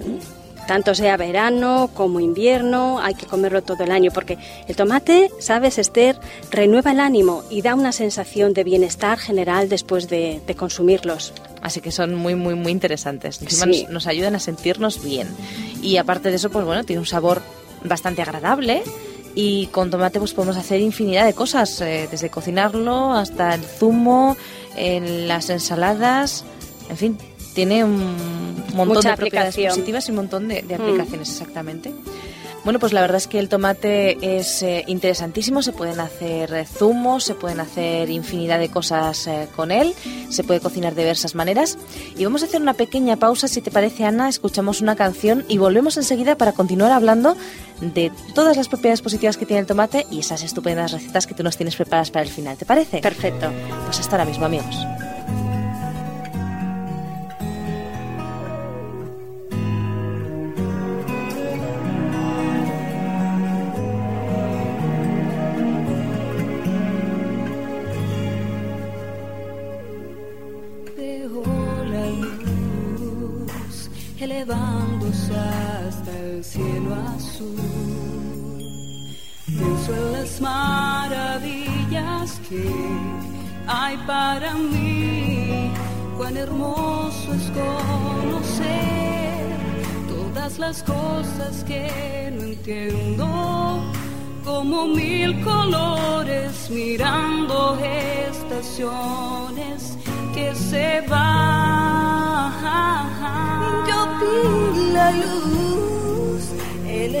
tanto 0.67 0.95
sea 0.95 1.17
verano 1.17 1.89
como 1.93 2.19
invierno, 2.19 2.99
hay 2.99 3.15
que 3.15 3.25
comerlo 3.25 3.61
todo 3.61 3.83
el 3.83 3.91
año 3.91 4.11
porque 4.13 4.37
el 4.67 4.75
tomate, 4.75 5.29
sabes, 5.39 5.77
Esther, 5.77 6.17
renueva 6.51 6.91
el 6.91 6.99
ánimo 6.99 7.43
y 7.49 7.61
da 7.61 7.75
una 7.75 7.91
sensación 7.91 8.53
de 8.53 8.63
bienestar 8.63 9.17
general 9.19 9.69
después 9.69 10.07
de, 10.09 10.41
de 10.45 10.55
consumirlos. 10.55 11.33
Así 11.61 11.81
que 11.81 11.91
son 11.91 12.15
muy, 12.15 12.35
muy, 12.35 12.55
muy 12.55 12.71
interesantes. 12.71 13.41
Encima 13.41 13.71
Sí. 13.71 13.83
nos, 13.83 13.91
nos 13.91 14.07
ayudan 14.07 14.35
a 14.35 14.39
sentirnos 14.39 15.03
bien. 15.03 15.27
Y 15.81 15.97
aparte 15.97 16.29
de 16.29 16.35
eso, 16.35 16.49
pues 16.49 16.65
bueno, 16.65 16.83
tiene 16.83 16.99
un 16.99 17.05
sabor 17.05 17.41
bastante 17.83 18.21
agradable. 18.21 18.83
Y 19.35 19.67
con 19.67 19.89
tomate 19.89 20.19
pues 20.19 20.33
podemos 20.33 20.57
hacer 20.57 20.79
infinidad 20.79 21.25
de 21.25 21.33
cosas, 21.33 21.81
eh, 21.81 22.07
desde 22.11 22.29
cocinarlo 22.29 23.13
hasta 23.13 23.55
el 23.55 23.63
zumo, 23.63 24.37
en 24.75 25.27
las 25.27 25.49
ensaladas, 25.49 26.45
en 26.89 26.97
fin, 26.97 27.17
tiene 27.53 27.83
un 27.83 28.55
montón 28.73 28.97
Mucha 28.97 29.11
de 29.11 29.17
propiedades 29.17 29.55
positivas 29.55 30.07
y 30.07 30.11
un 30.11 30.17
montón 30.17 30.47
de, 30.47 30.61
de 30.61 30.77
Mm. 30.77 30.81
aplicaciones 30.81 31.29
exactamente. 31.29 31.93
Bueno, 32.63 32.79
pues 32.79 32.93
la 32.93 33.01
verdad 33.01 33.17
es 33.17 33.27
que 33.27 33.39
el 33.39 33.49
tomate 33.49 34.37
es 34.37 34.63
eh, 34.63 34.85
interesantísimo, 34.87 35.61
se 35.61 35.73
pueden 35.73 35.99
hacer 35.99 36.53
eh, 36.53 36.65
zumos, 36.65 37.25
se 37.25 37.35
pueden 37.35 37.59
hacer 37.59 38.09
infinidad 38.09 38.57
de 38.57 38.69
cosas 38.69 39.27
eh, 39.27 39.49
con 39.53 39.69
él, 39.69 39.93
se 40.29 40.45
puede 40.45 40.61
cocinar 40.61 40.95
de 40.95 41.01
diversas 41.01 41.35
maneras. 41.35 41.77
Y 42.17 42.23
vamos 42.23 42.41
a 42.41 42.45
hacer 42.45 42.61
una 42.61 42.73
pequeña 42.73 43.17
pausa, 43.17 43.49
si 43.49 43.61
te 43.61 43.69
parece 43.69 44.05
Ana, 44.05 44.29
escuchamos 44.29 44.79
una 44.79 44.95
canción 44.95 45.43
y 45.49 45.57
volvemos 45.57 45.97
enseguida 45.97 46.37
para 46.37 46.53
continuar 46.53 46.93
hablando 46.93 47.35
de 47.81 48.13
todas 48.33 48.55
las 48.55 48.69
propiedades 48.69 49.01
positivas 49.01 49.35
que 49.35 49.45
tiene 49.45 49.59
el 49.59 49.67
tomate 49.67 50.07
y 50.09 50.19
esas 50.19 50.41
estupendas 50.41 50.93
recetas 50.93 51.27
que 51.27 51.33
tú 51.33 51.43
nos 51.43 51.57
tienes 51.57 51.75
preparadas 51.75 52.11
para 52.11 52.23
el 52.23 52.31
final, 52.31 52.55
¿te 52.55 52.65
parece? 52.65 52.99
Perfecto. 52.99 53.51
Pues 53.83 53.99
hasta 53.99 54.15
ahora 54.15 54.23
mismo, 54.23 54.45
amigos. 54.45 54.77
El 76.43 76.49
cielo 76.49 76.93
azul. 77.15 77.55
Pienso 79.45 79.93
en 79.93 80.11
las 80.13 80.41
maravillas 80.41 82.39
que 82.49 82.69
hay 83.67 83.95
para 84.05 84.53
mí. 84.55 85.71
Cuán 86.17 86.37
hermoso 86.37 87.33
es 87.33 87.51
conocer 87.61 89.57
todas 90.07 90.59
las 90.59 90.83
cosas 90.83 91.63
que 91.63 92.31
no 92.35 92.43
entiendo 92.43 93.25
como 94.43 94.87
mil 94.87 95.41
colores 95.43 96.69
mirando 96.69 97.77
estaciones 98.29 99.97
que 100.33 100.53
se 100.55 101.01
van. 101.07 101.53
Yo 103.87 103.99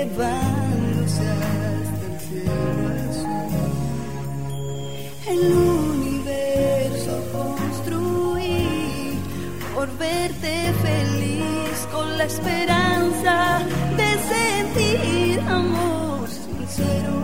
Llevándose 0.03 1.23
hasta 1.23 2.05
el 2.11 2.19
cielo 2.19 2.87
azul. 3.09 3.51
El 5.25 5.43
universo 5.55 7.13
construí 7.31 8.67
por 9.73 9.87
verte 9.97 10.73
feliz 10.83 11.87
con 11.89 12.17
la 12.17 12.25
esperanza 12.25 13.65
de 13.95 14.09
sentir 14.33 15.39
amor 15.47 16.27
sincero. 16.27 17.22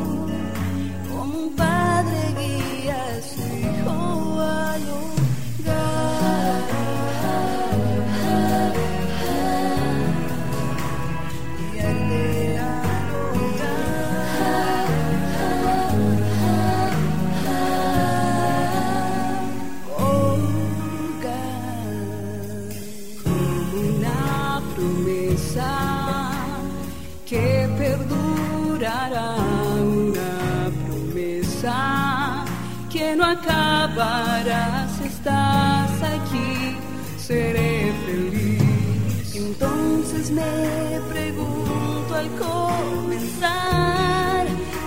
Que 27.26 27.68
perdurará, 27.78 29.36
una 29.82 30.70
promesa 30.86 32.46
que 32.92 33.16
no 33.16 33.24
acabará 33.26 34.88
si 34.96 35.08
estás 35.08 35.92
aquí, 36.04 36.78
seré 37.18 37.92
feliz. 38.06 39.36
Entonces 39.36 40.30
me 40.32 41.00
pregunto 41.10 42.14
al 42.14 42.30
comenzar 42.48 44.46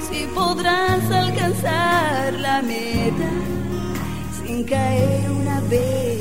si 0.09 0.26
podrás 0.35 1.11
alcanzar 1.11 2.35
la 2.35 2.62
meta 2.62 3.31
sin 4.38 4.64
caer 4.64 5.31
una 5.31 5.61
vez 5.69 6.12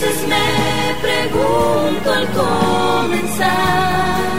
Entonces 0.00 0.28
me 0.28 0.94
pregunto 1.02 2.12
al 2.12 2.28
comenzar 2.28 4.37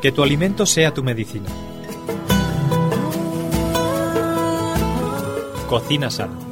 Que 0.00 0.12
tu 0.12 0.22
alimento 0.22 0.64
sea 0.66 0.94
tu 0.94 1.02
medicina. 1.02 1.50
Cocina 5.68 6.08
sana. 6.10 6.45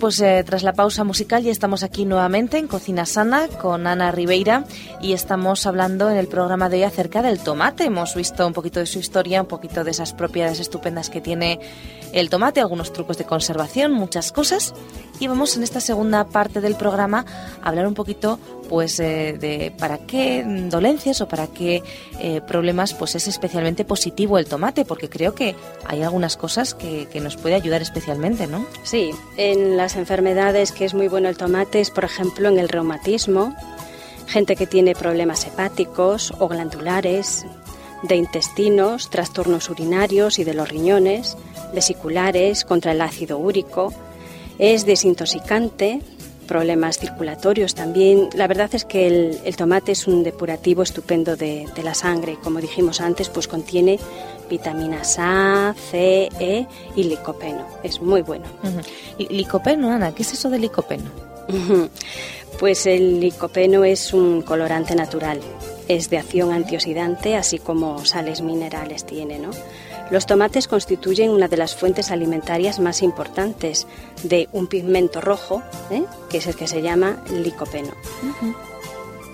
Pues 0.00 0.20
eh, 0.20 0.42
tras 0.44 0.62
la 0.62 0.72
pausa 0.72 1.04
musical 1.04 1.42
ya 1.42 1.52
estamos 1.52 1.82
aquí 1.82 2.06
nuevamente 2.06 2.56
en 2.56 2.66
Cocina 2.66 3.04
Sana 3.04 3.48
con 3.48 3.86
Ana 3.86 4.10
Ribeira 4.10 4.64
y 5.02 5.12
estamos 5.12 5.66
hablando 5.66 6.10
en 6.10 6.16
el 6.16 6.26
programa 6.26 6.70
de 6.70 6.78
hoy 6.78 6.82
acerca 6.84 7.20
del 7.20 7.38
tomate. 7.38 7.84
Hemos 7.84 8.14
visto 8.14 8.46
un 8.46 8.54
poquito 8.54 8.80
de 8.80 8.86
su 8.86 8.98
historia, 8.98 9.42
un 9.42 9.46
poquito 9.46 9.84
de 9.84 9.90
esas 9.90 10.14
propiedades 10.14 10.58
estupendas 10.58 11.10
que 11.10 11.20
tiene 11.20 11.60
el 12.12 12.30
tomate, 12.30 12.60
algunos 12.60 12.92
trucos 12.92 13.18
de 13.18 13.24
conservación, 13.26 13.92
muchas 13.92 14.32
cosas. 14.32 14.74
Y 15.20 15.26
vamos 15.26 15.54
en 15.56 15.62
esta 15.62 15.80
segunda 15.80 16.24
parte 16.24 16.62
del 16.62 16.74
programa 16.74 17.26
a 17.62 17.68
hablar 17.68 17.86
un 17.86 17.92
poquito 17.92 18.38
pues 18.70 18.98
eh, 19.00 19.36
de 19.38 19.70
para 19.78 19.98
qué 19.98 20.42
dolencias 20.70 21.20
o 21.20 21.28
para 21.28 21.46
qué 21.48 21.82
eh, 22.20 22.40
problemas 22.40 22.94
pues 22.94 23.14
es 23.14 23.28
especialmente 23.28 23.84
positivo 23.84 24.38
el 24.38 24.46
tomate, 24.46 24.86
porque 24.86 25.10
creo 25.10 25.34
que 25.34 25.54
hay 25.86 26.02
algunas 26.02 26.38
cosas 26.38 26.74
que, 26.74 27.06
que 27.12 27.20
nos 27.20 27.36
puede 27.36 27.54
ayudar 27.54 27.82
especialmente, 27.82 28.46
¿no? 28.46 28.64
Sí, 28.82 29.10
en 29.36 29.76
las 29.76 29.96
enfermedades 29.96 30.72
que 30.72 30.86
es 30.86 30.94
muy 30.94 31.08
bueno 31.08 31.28
el 31.28 31.36
tomate 31.36 31.80
es, 31.80 31.90
por 31.90 32.04
ejemplo, 32.04 32.48
en 32.48 32.58
el 32.58 32.70
reumatismo, 32.70 33.54
gente 34.26 34.56
que 34.56 34.66
tiene 34.66 34.94
problemas 34.94 35.46
hepáticos 35.46 36.32
o 36.38 36.48
glandulares, 36.48 37.44
de 38.04 38.16
intestinos, 38.16 39.10
trastornos 39.10 39.68
urinarios 39.68 40.38
y 40.38 40.44
de 40.44 40.54
los 40.54 40.68
riñones, 40.70 41.36
vesiculares, 41.74 42.64
contra 42.64 42.92
el 42.92 43.02
ácido 43.02 43.36
úrico, 43.36 43.92
es 44.60 44.84
desintoxicante, 44.84 46.00
problemas 46.46 46.98
circulatorios 46.98 47.74
también. 47.74 48.28
La 48.34 48.46
verdad 48.46 48.68
es 48.74 48.84
que 48.84 49.06
el, 49.06 49.38
el 49.44 49.56
tomate 49.56 49.92
es 49.92 50.06
un 50.06 50.22
depurativo 50.22 50.82
estupendo 50.82 51.34
de, 51.34 51.66
de, 51.74 51.82
la 51.82 51.94
sangre. 51.94 52.36
Como 52.42 52.60
dijimos 52.60 53.00
antes, 53.00 53.30
pues 53.30 53.48
contiene 53.48 53.98
vitaminas 54.50 55.16
A, 55.18 55.74
C, 55.90 56.28
E 56.38 56.66
y 56.94 57.04
licopeno. 57.04 57.66
Es 57.82 58.02
muy 58.02 58.22
bueno. 58.22 58.44
Uh 58.62 58.66
-huh. 58.66 58.84
¿Y 59.16 59.34
licopeno, 59.34 59.90
Ana? 59.90 60.12
¿Qué 60.14 60.22
es 60.22 60.32
eso 60.32 60.50
de 60.50 60.58
licopeno? 60.58 61.10
Uh 61.48 61.52
-huh. 61.52 61.88
Pues 62.58 62.84
el 62.86 63.18
licopeno 63.20 63.84
es 63.84 64.12
un 64.12 64.42
colorante 64.42 64.94
natural. 64.94 65.40
Es 65.88 66.10
de 66.10 66.18
acción 66.18 66.52
antioxidante, 66.52 67.36
así 67.36 67.58
como 67.58 68.04
sales 68.04 68.42
minerales 68.42 69.06
tiene, 69.06 69.38
¿no? 69.38 69.50
Los 70.10 70.26
tomates 70.26 70.66
constituyen 70.66 71.30
una 71.30 71.48
de 71.48 71.56
las 71.56 71.76
fuentes 71.76 72.10
alimentarias 72.10 72.80
más 72.80 73.02
importantes 73.02 73.86
de 74.22 74.48
un 74.52 74.66
pigmento 74.66 75.20
rojo, 75.20 75.62
¿eh? 75.90 76.04
que 76.28 76.38
es 76.38 76.46
el 76.46 76.56
que 76.56 76.66
se 76.66 76.82
llama 76.82 77.22
licopeno. 77.30 77.92
Uh 78.22 78.46
-huh. 78.46 78.54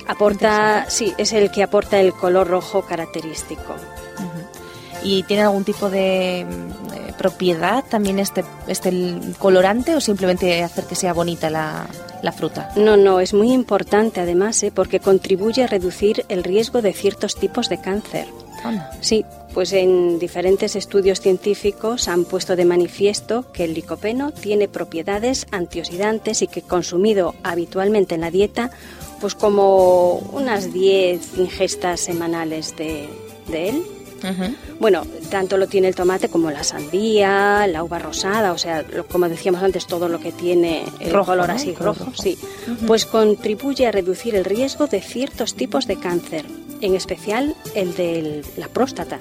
Aporta, 0.07 0.87
sí, 0.89 1.15
es 1.19 1.33
el 1.33 1.51
que 1.51 1.63
aporta 1.63 1.99
el 1.99 2.13
color 2.13 2.47
rojo 2.47 2.83
característico. 2.83 3.73
Uh 3.73 4.23
-huh. 4.23 4.47
¿Y 5.03 5.23
tiene 5.23 5.45
algún 5.45 5.65
tipo 5.65 5.89
de 5.89 6.41
eh, 6.41 6.47
propiedad 7.17 7.85
también 7.89 8.19
este, 8.19 8.45
este 8.67 8.93
colorante 9.39 9.95
o 9.95 10.01
simplemente 10.01 10.63
hacer 10.63 10.85
que 10.85 10.95
sea 10.95 11.13
bonita 11.13 11.49
la, 11.49 11.87
la 12.23 12.33
fruta? 12.33 12.71
No, 12.77 12.97
no, 12.97 13.21
es 13.21 13.33
muy 13.33 13.53
importante 13.53 14.21
además 14.21 14.63
¿eh? 14.63 14.73
porque 14.75 15.01
contribuye 15.01 15.65
a 15.65 15.67
reducir 15.67 16.25
el 16.29 16.45
riesgo 16.45 16.83
de 16.83 16.93
ciertos 16.93 17.37
tipos 17.37 17.69
de 17.69 17.81
cáncer. 17.81 18.27
Sí, 19.01 19.25
pues 19.57 19.73
en 19.73 20.19
diferentes 20.19 20.77
estudios 20.77 21.23
científicos 21.23 22.09
han 22.09 22.27
puesto 22.27 22.57
de 22.57 22.67
manifiesto 22.67 23.51
que 23.55 23.65
el 23.65 23.73
licopeno 23.73 24.31
tiene 24.31 24.69
propiedades 24.69 25.47
antioxidantes 25.51 26.43
y 26.43 26.47
que 26.47 26.61
consumido 26.61 27.35
habitualmente 27.43 28.17
en 28.17 28.21
la 28.21 28.31
dieta, 28.31 28.71
pues 29.19 29.35
como 29.35 30.17
unas 30.19 30.75
10 30.75 31.39
ingestas 31.39 32.01
semanales 32.01 32.77
de, 32.77 33.09
de 33.49 33.71
él, 33.71 33.83
Uh 34.23 34.29
-huh. 34.29 34.57
Bueno, 34.81 35.07
tanto 35.31 35.59
lo 35.59 35.67
tiene 35.67 35.89
el 35.89 35.95
tomate 35.95 36.31
como 36.31 36.51
la 36.51 36.65
sandía, 36.65 37.67
la 37.67 37.85
uva 37.85 37.99
rosada, 37.99 38.53
o 38.53 38.59
sea, 38.59 38.83
lo, 38.83 39.07
como 39.07 39.29
decíamos 39.29 39.63
antes, 39.63 39.87
todo 39.87 40.09
lo 40.09 40.21
que 40.21 40.33
tiene 40.33 40.85
el 41.01 41.13
rojo, 41.13 41.33
color 41.33 41.51
así 41.51 41.73
¿no? 41.73 41.85
rojo, 41.85 42.05
rojo, 42.07 42.23
sí, 42.23 42.39
uh 42.41 42.71
-huh. 42.71 42.87
pues 42.87 43.05
contribuye 43.05 43.87
a 43.87 43.93
reducir 43.93 44.35
el 44.35 44.47
riesgo 44.47 44.87
de 44.87 45.03
ciertos 45.03 45.55
tipos 45.55 45.87
de 45.87 45.97
cáncer, 45.97 46.47
en 46.81 46.95
especial 46.95 47.55
el 47.75 47.95
de 47.95 48.45
la 48.57 48.69
próstata. 48.69 49.19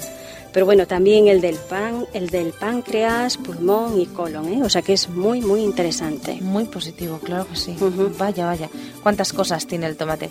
Pero 0.56 0.65
bueno, 0.65 0.88
también 0.88 1.28
el 1.28 1.41
del 1.41 1.58
pan, 1.58 2.06
el 2.13 2.30
del 2.30 2.54
páncreas, 2.54 3.36
pulmón 3.36 4.00
y 4.00 4.06
colon, 4.06 4.48
¿eh? 4.54 4.63
o 4.63 4.70
sea 4.70 4.82
que 4.82 4.94
es 4.94 5.10
muy 5.10 5.41
muy 5.41 5.60
interesante. 5.60 6.39
Muy 6.39 6.63
positivo, 6.63 7.20
claro 7.22 7.46
que 7.46 7.58
sí. 7.58 7.76
Uh 7.78 7.91
-huh. 7.91 8.18
Vaya, 8.18 8.46
vaya, 8.46 8.70
cuántas 9.04 9.34
cosas 9.34 9.68
tiene 9.68 9.86
el 9.86 9.98
tomate. 9.98 10.30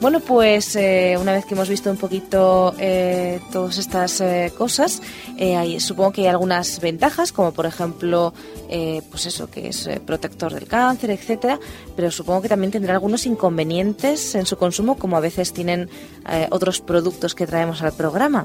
Bueno, 0.00 0.18
pues 0.18 0.74
eh, 0.74 1.16
una 1.20 1.32
vez 1.32 1.44
que 1.44 1.54
hemos 1.54 1.68
visto 1.68 1.88
un 1.88 1.98
poquito 1.98 2.74
eh, 2.80 3.38
todas 3.52 3.78
estas 3.78 4.20
eh, 4.20 4.52
cosas, 4.58 5.02
hay, 5.38 5.78
supongo 5.78 6.10
que 6.10 6.22
hay 6.22 6.26
algunas 6.26 6.80
ventajas, 6.80 7.30
como 7.30 7.52
por 7.52 7.66
ejemplo, 7.66 8.34
eh, 8.68 9.02
pues 9.08 9.26
eso, 9.26 9.48
que 9.48 9.68
es 9.68 9.86
eh, 9.86 10.00
protector 10.04 10.52
del 10.52 10.66
cáncer, 10.66 11.10
etcétera, 11.10 11.60
pero 11.94 12.10
supongo 12.10 12.42
que 12.42 12.48
también 12.48 12.72
tendrá 12.72 12.94
algunos 12.94 13.24
inconvenientes 13.24 14.34
en 14.34 14.46
su 14.46 14.56
consumo, 14.56 14.96
como 14.96 15.16
a 15.16 15.20
veces 15.20 15.52
tienen 15.52 15.88
eh, 16.28 16.48
otros 16.50 16.80
productos 16.80 17.36
que 17.36 17.46
traemos 17.46 17.82
al 17.82 17.92
programa. 17.92 18.44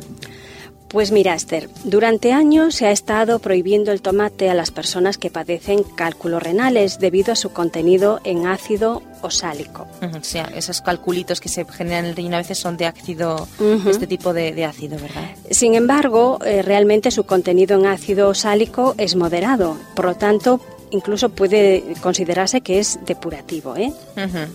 Pues 0.87 1.11
mira, 1.11 1.33
Esther, 1.33 1.67
durante 1.83 2.31
años 2.31 2.75
se 2.75 2.85
ha 2.85 2.91
estado 2.91 3.39
prohibiendo 3.39 3.91
el 3.91 4.01
tomate 4.01 4.49
a 4.49 4.53
las 4.53 4.71
personas 4.71 5.17
que 5.17 5.29
padecen 5.29 5.83
cálculos 5.83 6.41
renales 6.41 6.99
debido 6.99 7.33
a 7.33 7.35
su 7.35 7.49
contenido 7.49 8.21
en 8.23 8.45
ácido 8.47 9.01
osálico. 9.21 9.87
Uh 10.01 10.05
-huh, 10.05 10.21
o 10.21 10.23
sea, 10.23 10.43
esos 10.55 10.81
calculitos 10.81 11.41
que 11.41 11.49
se 11.49 11.65
generan 11.65 12.05
en 12.05 12.11
el 12.11 12.15
riñón 12.15 12.35
a 12.35 12.37
veces 12.37 12.59
son 12.59 12.77
de 12.77 12.85
ácido, 12.85 13.47
uh 13.59 13.63
-huh. 13.63 13.89
este 13.89 14.07
tipo 14.07 14.31
de, 14.31 14.53
de, 14.53 14.63
ácido, 14.63 14.97
¿verdad? 14.99 15.31
Sin 15.49 15.73
embargo, 15.73 16.39
eh, 16.45 16.61
realmente 16.61 17.09
su 17.11 17.23
contenido 17.25 17.77
en 17.77 17.87
ácido 17.87 18.29
osálico 18.29 18.93
es 18.97 19.15
moderado, 19.15 19.77
por 19.95 20.05
lo 20.05 20.15
tanto, 20.15 20.61
incluso 20.91 21.29
puede 21.29 21.83
considerarse 22.01 22.61
que 22.61 22.79
es 22.79 22.99
depurativo, 23.05 23.75
¿eh? 23.75 23.91
Uh 24.15 24.19
-huh. 24.19 24.47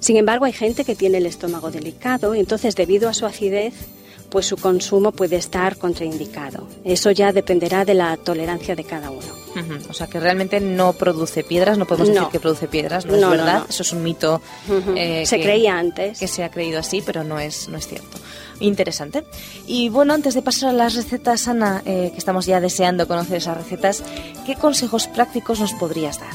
Sin 0.00 0.16
embargo, 0.16 0.46
hay 0.46 0.52
gente 0.52 0.84
que 0.84 0.96
tiene 0.96 1.18
el 1.18 1.26
estómago 1.26 1.70
delicado 1.70 2.34
y 2.34 2.40
entonces, 2.40 2.74
debido 2.74 3.08
a 3.08 3.14
su 3.14 3.24
acidez, 3.26 3.74
pues 4.30 4.46
su 4.46 4.56
consumo 4.56 5.12
puede 5.12 5.36
estar 5.36 5.76
contraindicado. 5.76 6.66
Eso 6.84 7.10
ya 7.10 7.32
dependerá 7.32 7.84
de 7.84 7.94
la 7.94 8.16
tolerancia 8.16 8.76
de 8.76 8.84
cada 8.84 9.10
uno. 9.10 9.26
Uh 9.54 9.58
-huh. 9.58 9.90
O 9.90 9.92
sea, 9.92 10.06
que 10.06 10.20
realmente 10.20 10.60
no 10.60 10.92
produce 10.92 11.42
piedras, 11.42 11.76
no 11.76 11.86
podemos 11.86 12.08
no. 12.08 12.14
decir 12.14 12.28
que 12.30 12.40
produce 12.40 12.68
piedras, 12.68 13.04
no, 13.04 13.16
no 13.16 13.32
es 13.32 13.38
verdad. 13.38 13.58
No, 13.60 13.66
Eso 13.68 13.82
es 13.82 13.92
un 13.92 14.02
mito. 14.02 14.40
Uh 14.68 14.72
-huh. 14.72 14.94
eh, 14.96 15.26
se 15.26 15.38
que, 15.38 15.42
creía 15.42 15.76
antes. 15.76 16.18
Que 16.18 16.28
se 16.28 16.44
ha 16.44 16.50
creído 16.50 16.78
así, 16.78 17.02
pero 17.04 17.24
no 17.24 17.40
es, 17.40 17.68
no 17.68 17.76
es 17.76 17.88
cierto. 17.88 18.18
Interesante. 18.60 19.24
Y 19.66 19.88
bueno, 19.88 20.14
antes 20.14 20.34
de 20.34 20.42
pasar 20.42 20.70
a 20.70 20.72
las 20.72 20.94
recetas, 20.94 21.48
Ana, 21.48 21.82
eh, 21.84 22.10
que 22.12 22.18
estamos 22.18 22.46
ya 22.46 22.60
deseando 22.60 23.08
conocer 23.08 23.38
esas 23.38 23.56
recetas, 23.56 24.04
¿qué 24.46 24.54
consejos 24.54 25.08
prácticos 25.08 25.58
nos 25.58 25.72
podrías 25.72 26.20
dar? 26.20 26.34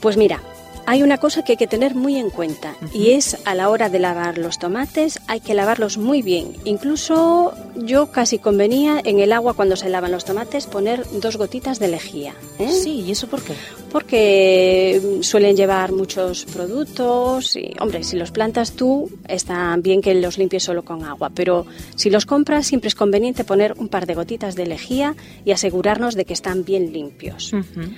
Pues 0.00 0.16
mira, 0.16 0.40
hay 0.88 1.02
una 1.02 1.18
cosa 1.18 1.44
que 1.44 1.52
hay 1.52 1.58
que 1.58 1.66
tener 1.66 1.94
muy 1.94 2.16
en 2.16 2.30
cuenta 2.30 2.74
uh 2.80 2.86
-huh. 2.86 2.96
y 2.96 3.10
es 3.10 3.36
a 3.44 3.54
la 3.54 3.68
hora 3.68 3.90
de 3.90 3.98
lavar 3.98 4.38
los 4.38 4.58
tomates 4.58 5.20
hay 5.26 5.40
que 5.40 5.52
lavarlos 5.52 5.98
muy 5.98 6.22
bien. 6.22 6.54
Incluso 6.64 7.52
yo 7.76 8.10
casi 8.10 8.38
convenía 8.38 8.98
en 9.04 9.20
el 9.20 9.34
agua 9.34 9.52
cuando 9.52 9.76
se 9.76 9.90
lavan 9.90 10.12
los 10.12 10.24
tomates 10.24 10.66
poner 10.66 11.04
dos 11.20 11.36
gotitas 11.36 11.78
de 11.78 11.88
lejía. 11.88 12.34
¿eh? 12.58 12.70
Sí, 12.70 13.04
¿y 13.06 13.10
eso 13.10 13.26
por 13.26 13.42
qué? 13.42 13.52
Porque 13.92 15.18
suelen 15.20 15.56
llevar 15.56 15.92
muchos 15.92 16.46
productos 16.46 17.54
y, 17.56 17.74
hombre, 17.80 18.02
si 18.02 18.16
los 18.16 18.30
plantas 18.30 18.72
tú 18.72 19.10
está 19.28 19.76
bien 19.76 20.00
que 20.00 20.14
los 20.14 20.38
limpies 20.38 20.62
solo 20.64 20.84
con 20.84 21.04
agua, 21.04 21.30
pero 21.34 21.66
si 21.96 22.08
los 22.08 22.24
compras 22.24 22.66
siempre 22.66 22.88
es 22.88 22.94
conveniente 22.94 23.44
poner 23.44 23.74
un 23.76 23.88
par 23.88 24.06
de 24.06 24.14
gotitas 24.14 24.54
de 24.54 24.64
lejía 24.64 25.14
y 25.44 25.52
asegurarnos 25.52 26.14
de 26.14 26.24
que 26.24 26.32
están 26.32 26.64
bien 26.64 26.92
limpios. 26.94 27.52
Uh 27.52 27.58
-huh 27.58 27.90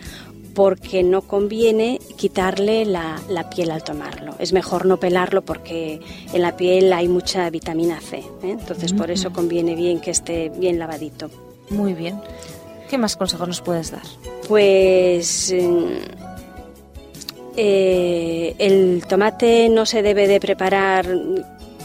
porque 0.61 1.03
no 1.03 1.23
conviene 1.23 1.99
quitarle 2.19 2.85
la, 2.85 3.19
la, 3.31 3.49
piel 3.49 3.71
al 3.71 3.83
tomarlo. 3.83 4.35
Es 4.39 4.53
mejor 4.53 4.85
no 4.85 5.01
pelarlo 5.01 5.41
porque 5.41 6.01
en 6.35 6.43
la 6.43 6.55
piel 6.55 6.93
hay 6.93 7.09
mucha 7.09 7.49
vitamina 7.49 7.99
C. 7.99 8.19
¿eh? 8.19 8.25
Entonces, 8.43 8.93
uh 8.93 8.95
-huh. 8.95 8.99
por 8.99 9.11
eso 9.11 9.33
conviene 9.33 9.75
bien 9.75 10.03
que 10.03 10.11
esté 10.11 10.51
bien 10.51 10.79
lavadito. 10.79 11.31
Muy 11.71 11.95
bien. 11.95 12.21
¿Qué 12.91 12.99
más 12.99 13.17
consejos 13.17 13.49
nos 13.49 13.63
puedes 13.63 13.91
dar? 13.91 14.03
Pues 14.49 15.51
eh, 17.57 18.55
el 18.59 19.03
tomate 19.09 19.71
no 19.71 19.87
se 19.87 20.03
debe 20.03 20.29
de 20.29 20.41
preparar 20.41 21.07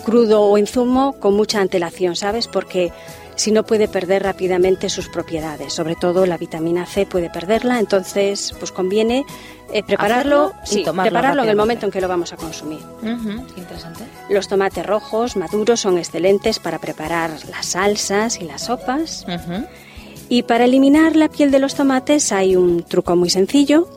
crudo 0.03 0.41
o 0.41 0.57
en 0.57 0.67
zumo 0.67 1.13
con 1.21 1.33
mucha 1.33 1.61
antelación, 1.61 2.17
¿sabes? 2.17 2.49
Porque 2.49 2.91
si 3.35 3.51
no 3.51 3.63
puede 3.63 3.87
perder 3.87 4.23
rápidamente 4.23 4.89
sus 4.89 5.09
propiedades, 5.09 5.73
sobre 5.73 5.95
todo 5.95 6.25
la 6.25 6.37
vitamina 6.37 6.85
C 6.85 7.05
puede 7.05 7.29
perderla, 7.29 7.79
entonces 7.79 8.55
pues 8.59 8.71
conviene 8.71 9.25
eh, 9.71 9.83
prepararlo, 9.83 10.53
sí, 10.63 10.83
prepararlo 10.83 11.43
en 11.43 11.49
el 11.49 11.55
momento 11.55 11.85
en 11.85 11.91
que 11.91 12.01
lo 12.01 12.07
vamos 12.07 12.33
a 12.33 12.37
consumir. 12.37 12.79
Uh 13.01 13.07
-huh, 13.07 13.57
interesante. 13.57 14.03
Los 14.29 14.47
tomates 14.47 14.85
rojos 14.85 15.35
maduros 15.35 15.79
son 15.81 15.97
excelentes 15.97 16.59
para 16.59 16.79
preparar 16.79 17.31
las 17.49 17.65
salsas 17.65 18.39
y 18.39 18.45
las 18.45 18.63
sopas. 18.65 19.25
Uh 19.27 19.31
-huh. 19.31 19.67
Y 20.29 20.43
para 20.43 20.65
eliminar 20.65 21.15
la 21.15 21.29
piel 21.29 21.51
de 21.51 21.59
los 21.59 21.75
tomates 21.75 22.31
hay 22.31 22.55
un 22.55 22.83
truco 22.83 23.15
muy 23.15 23.29
sencillo 23.29 23.87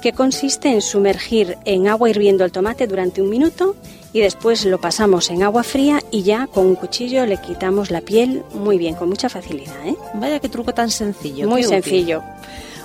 que 0.00 0.12
consiste 0.12 0.68
en 0.68 0.82
sumergir 0.82 1.58
en 1.64 1.88
agua 1.88 2.10
hirviendo 2.10 2.44
el 2.44 2.52
tomate 2.52 2.86
durante 2.86 3.22
un 3.22 3.30
minuto 3.30 3.76
y 4.12 4.20
después 4.20 4.64
lo 4.64 4.80
pasamos 4.80 5.30
en 5.30 5.42
agua 5.42 5.62
fría 5.62 6.00
y 6.10 6.22
ya 6.22 6.46
con 6.46 6.66
un 6.66 6.74
cuchillo 6.74 7.26
le 7.26 7.38
quitamos 7.38 7.90
la 7.90 8.00
piel 8.00 8.42
muy 8.54 8.78
bien, 8.78 8.94
con 8.94 9.08
mucha 9.08 9.28
facilidad. 9.28 9.86
¿eh? 9.86 9.96
Vaya 10.14 10.40
qué 10.40 10.48
truco 10.48 10.72
tan 10.72 10.90
sencillo. 10.90 11.48
Muy 11.48 11.64
sencillo. 11.64 12.22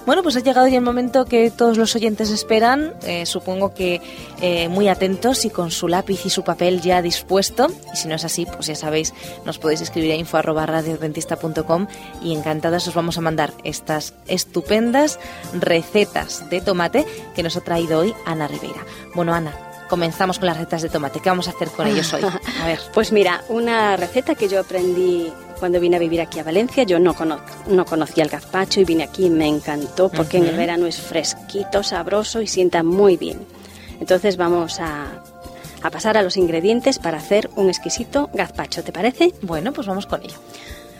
Bueno, 0.05 0.23
pues 0.23 0.35
ha 0.35 0.39
llegado 0.39 0.67
ya 0.67 0.77
el 0.77 0.83
momento 0.83 1.25
que 1.25 1.51
todos 1.51 1.77
los 1.77 1.95
oyentes 1.95 2.31
esperan, 2.31 2.93
eh, 3.03 3.25
supongo 3.27 3.73
que 3.73 4.01
eh, 4.41 4.67
muy 4.67 4.87
atentos 4.87 5.45
y 5.45 5.51
con 5.51 5.69
su 5.69 5.87
lápiz 5.87 6.25
y 6.25 6.29
su 6.31 6.43
papel 6.43 6.81
ya 6.81 7.01
dispuesto. 7.03 7.67
Y 7.93 7.97
si 7.97 8.07
no 8.07 8.15
es 8.15 8.25
así, 8.25 8.47
pues 8.47 8.65
ya 8.65 8.75
sabéis, 8.75 9.13
nos 9.45 9.59
podéis 9.59 9.81
escribir 9.81 10.11
a 10.11 10.15
info 10.15 10.37
arroba 10.37 10.65
radiodentista.com 10.65 11.87
y 12.23 12.33
encantadas 12.33 12.87
os 12.87 12.95
vamos 12.95 13.19
a 13.19 13.21
mandar 13.21 13.53
estas 13.63 14.15
estupendas 14.27 15.19
recetas 15.53 16.49
de 16.49 16.61
tomate 16.61 17.05
que 17.35 17.43
nos 17.43 17.55
ha 17.55 17.61
traído 17.61 17.99
hoy 17.99 18.15
Ana 18.25 18.47
Rivera. 18.47 18.83
Bueno, 19.13 19.35
Ana, 19.35 19.53
comenzamos 19.87 20.39
con 20.39 20.47
las 20.47 20.57
recetas 20.57 20.81
de 20.81 20.89
tomate. 20.89 21.19
¿Qué 21.19 21.29
vamos 21.29 21.47
a 21.47 21.51
hacer 21.51 21.69
con 21.69 21.85
ellos 21.85 22.11
hoy? 22.13 22.23
A 22.61 22.65
ver. 22.65 22.79
Pues 22.93 23.11
mira, 23.11 23.43
una 23.49 23.97
receta 23.97 24.33
que 24.33 24.47
yo 24.47 24.61
aprendí 24.61 25.31
cuando 25.61 25.79
vine 25.79 25.95
a 25.95 25.99
vivir 25.99 26.19
aquí 26.19 26.39
a 26.39 26.43
Valencia. 26.43 26.83
Yo 26.83 26.99
no, 26.99 27.13
cono- 27.13 27.39
no 27.67 27.85
conocía 27.85 28.25
el 28.25 28.29
gazpacho 28.29 28.81
y 28.81 28.83
vine 28.83 29.03
aquí 29.03 29.27
y 29.27 29.29
me 29.29 29.47
encantó 29.47 30.09
porque 30.09 30.37
en 30.39 30.47
el 30.47 30.57
verano 30.57 30.87
es 30.87 30.99
fresquito, 30.99 31.81
sabroso 31.83 32.41
y 32.41 32.47
sienta 32.47 32.83
muy 32.83 33.15
bien. 33.15 33.39
Entonces 34.01 34.35
vamos 34.35 34.81
a, 34.81 35.21
a 35.81 35.89
pasar 35.89 36.17
a 36.17 36.21
los 36.23 36.35
ingredientes 36.35 36.99
para 36.99 37.19
hacer 37.19 37.49
un 37.55 37.69
exquisito 37.69 38.29
gazpacho, 38.33 38.83
¿te 38.83 38.91
parece? 38.91 39.33
Bueno, 39.41 39.71
pues 39.71 39.87
vamos 39.87 40.05
con 40.05 40.21
ello. 40.23 40.35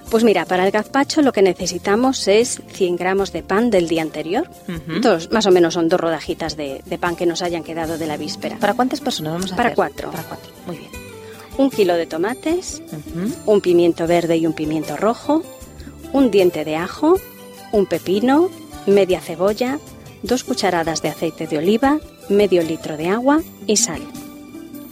Pues 0.10 0.24
mira, 0.26 0.46
para 0.46 0.66
el 0.66 0.72
gazpacho 0.72 1.22
lo 1.22 1.32
que 1.32 1.42
necesitamos 1.42 2.28
es 2.28 2.62
100 2.74 2.98
gramos 2.98 3.32
de 3.32 3.44
pan 3.44 3.70
del 3.70 3.88
día 3.88 4.02
anterior. 4.02 4.50
Ujú. 4.68 5.00
Dos, 5.00 5.32
más 5.32 5.46
o 5.46 5.52
menos 5.52 5.74
son 5.74 5.88
dos 5.88 6.00
rodajitas 6.02 6.58
de, 6.58 6.82
de 6.86 6.98
pan 6.98 7.16
que 7.16 7.26
nos 7.26 7.42
hayan 7.42 7.64
quedado 7.64 7.98
de 7.98 8.08
la 8.08 8.18
víspera. 8.18 8.58
¿Para 8.60 8.74
cuántas 8.74 9.00
personas 9.00 9.34
vamos 9.34 9.54
a 9.54 9.56
Para 9.56 9.70
hacer? 9.70 9.76
cuatro. 9.78 10.12
Para 10.12 10.24
cuatro. 10.24 10.52
Muy 10.68 10.78
bien. 10.78 10.92
Un 11.62 11.70
kilo 11.70 11.94
de 11.94 12.08
tomates, 12.08 12.82
un 13.46 13.62
pimiento 13.62 14.08
verde 14.08 14.36
y 14.36 14.48
un 14.48 14.54
pimiento 14.54 14.98
rojo, 14.98 15.44
un 16.12 16.32
diente 16.32 16.66
de 16.66 16.76
ajo, 16.76 17.20
un 17.72 17.86
pepino, 17.86 18.50
media 18.88 19.22
cebolla, 19.22 19.78
dos 20.24 20.44
cucharadas 20.44 21.04
de 21.04 21.10
aceite 21.10 21.46
de 21.46 21.60
oliva, 21.60 22.00
medio 22.30 22.64
litro 22.64 22.98
de 22.98 23.10
agua 23.10 23.44
y 23.68 23.78
sal. 23.78 24.02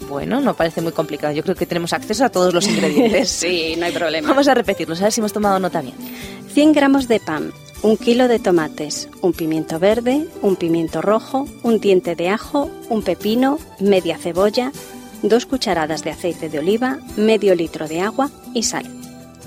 Bueno, 0.08 0.42
no 0.42 0.56
parece 0.56 0.82
muy 0.82 0.92
complicado. 0.92 1.34
Yo 1.34 1.42
creo 1.42 1.56
que 1.56 1.66
tenemos 1.66 1.92
acceso 1.92 2.24
a 2.24 2.30
todos 2.30 2.54
los 2.54 2.68
ingredientes. 2.68 3.30
sí, 3.42 3.74
no 3.80 3.88
hay 3.88 3.92
problema. 3.92 4.28
Vamos 4.28 4.48
a 4.48 4.54
repetirlos, 4.54 5.02
a 5.02 5.06
ver 5.06 5.12
si 5.12 5.22
hemos 5.22 5.34
tomado 5.34 5.58
nota 5.58 5.82
bien. 5.82 5.96
100 6.54 6.74
gramos 6.74 7.08
de 7.08 7.20
pan, 7.20 7.52
un 7.82 7.98
kilo 7.98 8.28
de 8.28 8.38
tomates, 8.38 9.10
un 9.22 9.34
pimiento 9.34 9.80
verde, 9.80 10.28
un 10.44 10.56
pimiento 10.56 11.02
rojo, 11.02 11.48
un 11.64 11.80
diente 11.80 12.16
de 12.16 12.30
ajo, 12.30 12.70
un 12.90 13.02
pepino, 13.02 13.58
media 13.80 14.20
cebolla, 14.20 14.72
dos 15.22 15.46
cucharadas 15.46 16.04
de 16.04 16.12
aceite 16.12 16.50
de 16.50 16.60
oliva, 16.60 17.00
medio 17.18 17.56
litro 17.56 17.88
de 17.88 18.02
agua 18.02 18.30
y 18.54 18.64
sal. 18.64 18.86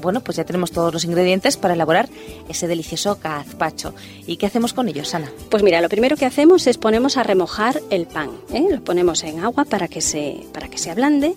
Bueno, 0.00 0.20
pues 0.20 0.36
ya 0.36 0.44
tenemos 0.44 0.72
todos 0.72 0.92
los 0.92 1.04
ingredientes 1.04 1.56
para 1.56 1.74
elaborar 1.74 2.08
ese 2.48 2.66
delicioso 2.66 3.18
gazpacho. 3.22 3.94
¿Y 4.26 4.36
qué 4.36 4.46
hacemos 4.46 4.72
con 4.72 4.88
ellos, 4.88 5.14
Ana? 5.14 5.30
Pues 5.48 5.62
mira, 5.62 5.80
lo 5.80 5.88
primero 5.88 6.16
que 6.16 6.26
hacemos 6.26 6.66
es 6.66 6.76
ponemos 6.76 7.16
a 7.16 7.22
remojar 7.22 7.80
el 7.88 8.06
pan. 8.06 8.30
¿eh? 8.52 8.66
Lo 8.68 8.82
ponemos 8.82 9.22
en 9.22 9.38
agua 9.38 9.64
para 9.64 9.86
que, 9.86 10.00
se, 10.00 10.44
para 10.52 10.68
que 10.68 10.78
se 10.78 10.90
ablande. 10.90 11.36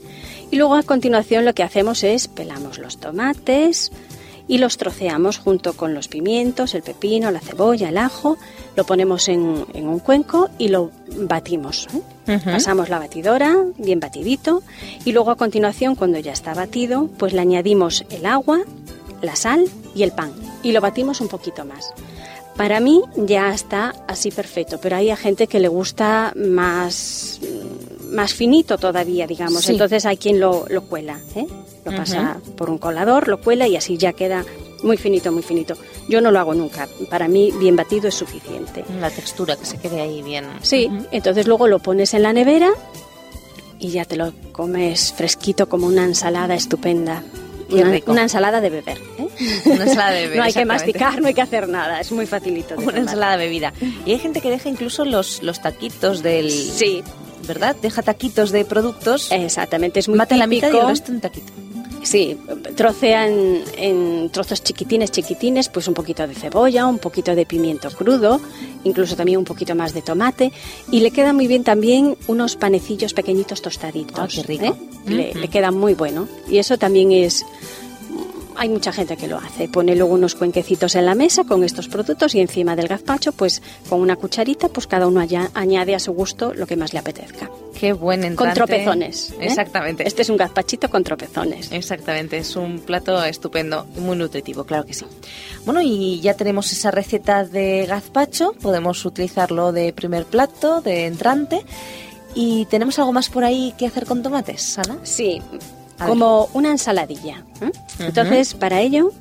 Y 0.49 0.55
luego 0.55 0.75
a 0.75 0.81
continuación 0.81 1.45
lo 1.45 1.53
que 1.53 1.61
hacemos 1.61 2.03
es 2.03 2.27
pelamos 2.27 2.79
los 2.79 2.97
tomates 2.97 3.91
y 4.47 4.59
los 4.59 4.77
troceamos 4.77 5.37
junto 5.37 5.73
con 5.73 5.93
los 5.93 6.07
pimientos, 6.07 6.75
el 6.75 6.83
pepino, 6.83 7.31
la 7.31 7.39
cebolla, 7.39 7.89
el 7.89 7.97
ajo. 7.97 8.37
Lo 8.75 8.85
ponemos 8.85 9.27
en, 9.27 9.65
en 9.73 9.87
un 9.87 9.99
cuenco 9.99 10.49
y 10.57 10.67
lo 10.67 10.91
batimos. 11.07 11.87
¿eh? 12.27 12.39
Pasamos 12.43 12.89
la 12.89 12.99
batidora, 12.99 13.55
bien 13.77 13.99
batidito. 13.99 14.61
Y 15.03 15.13
luego 15.13 15.31
a 15.31 15.35
continuación, 15.35 15.95
cuando 15.95 16.19
ya 16.19 16.33
está 16.33 16.53
batido, 16.53 17.07
pues 17.17 17.33
le 17.33 17.41
añadimos 17.41 18.05
el 18.09 18.25
agua, 18.25 18.61
la 19.21 19.35
sal 19.35 19.65
y 19.95 20.03
el 20.03 20.11
pan. 20.11 20.31
Y 20.61 20.71
lo 20.71 20.81
batimos 20.81 21.21
un 21.21 21.27
poquito 21.27 21.65
más. 21.65 21.91
Para 22.55 22.79
mí 22.79 23.01
ya 23.17 23.53
está 23.53 23.93
así 24.07 24.31
perfecto, 24.31 24.79
pero 24.81 24.95
hay 24.95 25.09
a 25.09 25.17
gente 25.17 25.47
que 25.47 25.59
le 25.59 25.67
gusta 25.67 26.31
más, 26.35 27.41
más 28.11 28.33
finito 28.33 28.77
todavía, 28.77 29.27
digamos. 29.27 29.65
Sí. 29.65 29.73
Entonces 29.73 30.05
hay 30.05 30.17
quien 30.17 30.39
lo, 30.39 30.65
lo 30.69 30.83
cuela, 30.83 31.19
¿eh? 31.35 31.47
Lo 31.85 31.95
pasa 31.95 32.37
por 32.57 32.69
un 32.69 32.77
colador, 32.79 33.27
lo 33.27 33.39
cuela 33.39 33.67
y 33.67 33.75
así 33.77 33.97
ya 33.97 34.13
queda 34.13 34.43
muy 34.83 34.97
finito, 34.97 35.31
muy 35.31 35.43
finito. 35.43 35.75
Yo 36.09 36.19
no 36.21 36.31
lo 36.31 36.39
hago 36.39 36.53
nunca. 36.53 36.87
Para 37.09 37.27
mí 37.27 37.51
bien 37.59 37.75
batido 37.75 38.07
es 38.07 38.15
suficiente. 38.15 38.83
La 38.99 39.09
textura, 39.09 39.55
que 39.55 39.65
se 39.65 39.77
quede 39.77 40.01
ahí 40.01 40.21
bien. 40.21 40.45
Sí, 40.61 40.89
entonces 41.11 41.47
luego 41.47 41.67
lo 41.67 41.79
pones 41.79 42.13
en 42.13 42.23
la 42.23 42.33
nevera 42.33 42.71
y 43.79 43.89
ya 43.89 44.05
te 44.05 44.15
lo 44.15 44.33
comes 44.51 45.13
fresquito 45.13 45.67
como 45.69 45.87
una 45.87 46.03
ensalada 46.05 46.55
estupenda. 46.55 47.23
Una, 48.05 48.21
ensalada 48.21 48.61
de 48.61 48.69
beber. 48.69 48.99
¿eh? 49.17 49.27
Una 49.65 49.83
ensalada 49.85 50.11
de 50.11 50.21
beber, 50.23 50.37
no 50.37 50.43
hay 50.43 50.53
que 50.53 50.65
masticar, 50.65 51.19
no 51.19 51.27
hay 51.27 51.33
que 51.33 51.41
hacer 51.41 51.67
nada, 51.67 51.99
es 51.99 52.11
muy 52.11 52.27
facilito. 52.27 52.69
de 52.75 52.75
Una 52.75 52.85
tomar. 52.85 52.97
ensalada 52.97 53.37
bebida. 53.37 53.73
Y 54.05 54.11
hay 54.11 54.19
gente 54.19 54.39
que 54.39 54.51
deja 54.51 54.69
incluso 54.69 55.03
los, 55.03 55.41
los 55.41 55.61
taquitos 55.61 56.21
del... 56.21 56.51
Sí, 56.51 57.03
¿Verdad? 57.47 57.75
Deja 57.81 58.01
taquitos 58.01 58.51
de 58.51 58.65
productos. 58.65 59.31
exactamente, 59.31 59.99
es 59.99 60.07
muy 60.07 60.17
mate 60.17 60.35
la 60.35 60.47
mitad 60.47 60.67
y 60.67 60.71
el 60.71 60.73
típico. 60.73 60.89
resto 60.89 61.11
en 61.11 61.21
taquito. 61.21 61.53
Sí, 62.05 62.37
trocean 62.75 63.63
en 63.77 64.29
trozos 64.29 64.61
chiquitines, 64.61 65.09
chiquitines, 65.09 65.69
pues 65.69 65.87
un 65.87 65.95
poquito 65.95 66.27
de 66.27 66.35
cebolla, 66.35 66.85
un 66.85 66.99
poquito 66.99 67.33
de 67.33 67.47
pimiento 67.47 67.89
crudo, 67.89 68.39
incluso 68.83 69.15
también 69.15 69.39
un 69.39 69.43
poquito 69.43 69.73
más 69.73 69.95
de 69.95 70.03
tomate. 70.03 70.51
Y 70.91 70.99
le 70.99 71.09
queda 71.09 71.33
muy 71.33 71.47
bien 71.47 71.63
también 71.63 72.15
unos 72.27 72.57
panecillos 72.57 73.15
pequeñitos 73.15 73.63
tostaditos. 73.63 74.19
Ah, 74.19 74.27
qué 74.31 74.43
rico. 74.43 74.65
¿eh? 74.65 74.73
Le, 75.07 75.33
le 75.33 75.47
queda 75.47 75.71
muy 75.71 75.95
bueno. 75.95 76.27
Y 76.47 76.59
eso 76.59 76.77
también 76.77 77.11
es... 77.11 77.43
Hay 78.57 78.69
mucha 78.69 78.91
gente 78.91 79.17
que 79.17 79.27
lo 79.27 79.37
hace. 79.37 79.67
Pone 79.67 79.95
luego 79.95 80.13
unos 80.13 80.35
cuenquecitos 80.35 80.95
en 80.95 81.05
la 81.05 81.15
mesa 81.15 81.43
con 81.43 81.63
estos 81.63 81.87
productos 81.87 82.35
y 82.35 82.39
encima 82.39 82.75
del 82.75 82.87
gazpacho, 82.87 83.31
pues 83.31 83.61
con 83.89 84.01
una 84.01 84.15
cucharita, 84.15 84.69
pues 84.69 84.87
cada 84.87 85.07
uno 85.07 85.19
allá 85.19 85.51
añade 85.53 85.95
a 85.95 85.99
su 85.99 86.13
gusto 86.13 86.53
lo 86.53 86.65
que 86.65 86.75
más 86.75 86.93
le 86.93 86.99
apetezca. 86.99 87.49
Qué 87.77 87.91
buen 87.91 88.23
entrante. 88.23 88.59
Con 88.59 88.67
tropezones. 88.67 89.31
¿eh? 89.31 89.47
Exactamente. 89.47 90.07
Este 90.07 90.21
es 90.21 90.29
un 90.29 90.37
gazpachito 90.37 90.89
con 90.89 91.03
tropezones. 91.03 91.71
Exactamente, 91.71 92.37
es 92.37 92.55
un 92.55 92.79
plato 92.79 93.21
estupendo 93.23 93.85
y 93.97 93.99
muy 93.99 94.15
nutritivo, 94.15 94.63
claro 94.63 94.85
que 94.85 94.93
sí. 94.93 95.05
Bueno, 95.65 95.81
y 95.81 96.21
ya 96.21 96.35
tenemos 96.35 96.71
esa 96.71 96.91
receta 96.91 97.43
de 97.43 97.85
gazpacho, 97.85 98.53
podemos 98.61 99.03
utilizarlo 99.05 99.73
de 99.73 99.91
primer 99.91 100.25
plato, 100.25 100.81
de 100.81 101.05
entrante. 101.05 101.65
¿Y 102.33 102.65
tenemos 102.65 102.99
algo 102.99 103.13
más 103.13 103.29
por 103.29 103.43
ahí 103.43 103.73
que 103.77 103.87
hacer 103.87 104.05
con 104.05 104.21
tomates, 104.21 104.77
Ana? 104.77 104.97
Sí, 105.03 105.41
A 105.99 106.07
como 106.07 106.49
una 106.53 106.71
ensaladilla. 106.71 107.43
¿eh? 107.61 107.71
Entonces, 107.99 108.53
para 108.53 108.81
ello 108.81 109.11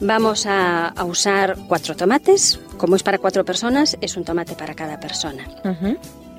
vamos 0.00 0.46
a, 0.46 0.88
a 0.88 1.04
usar 1.04 1.56
cuatro 1.66 1.96
tomates. 1.96 2.60
Como 2.76 2.96
es 2.96 3.02
para 3.02 3.18
cuatro 3.18 3.44
personas, 3.44 3.96
es 4.00 4.16
un 4.16 4.24
tomate 4.24 4.54
para 4.54 4.74
cada 4.74 5.00
persona. 5.00 5.44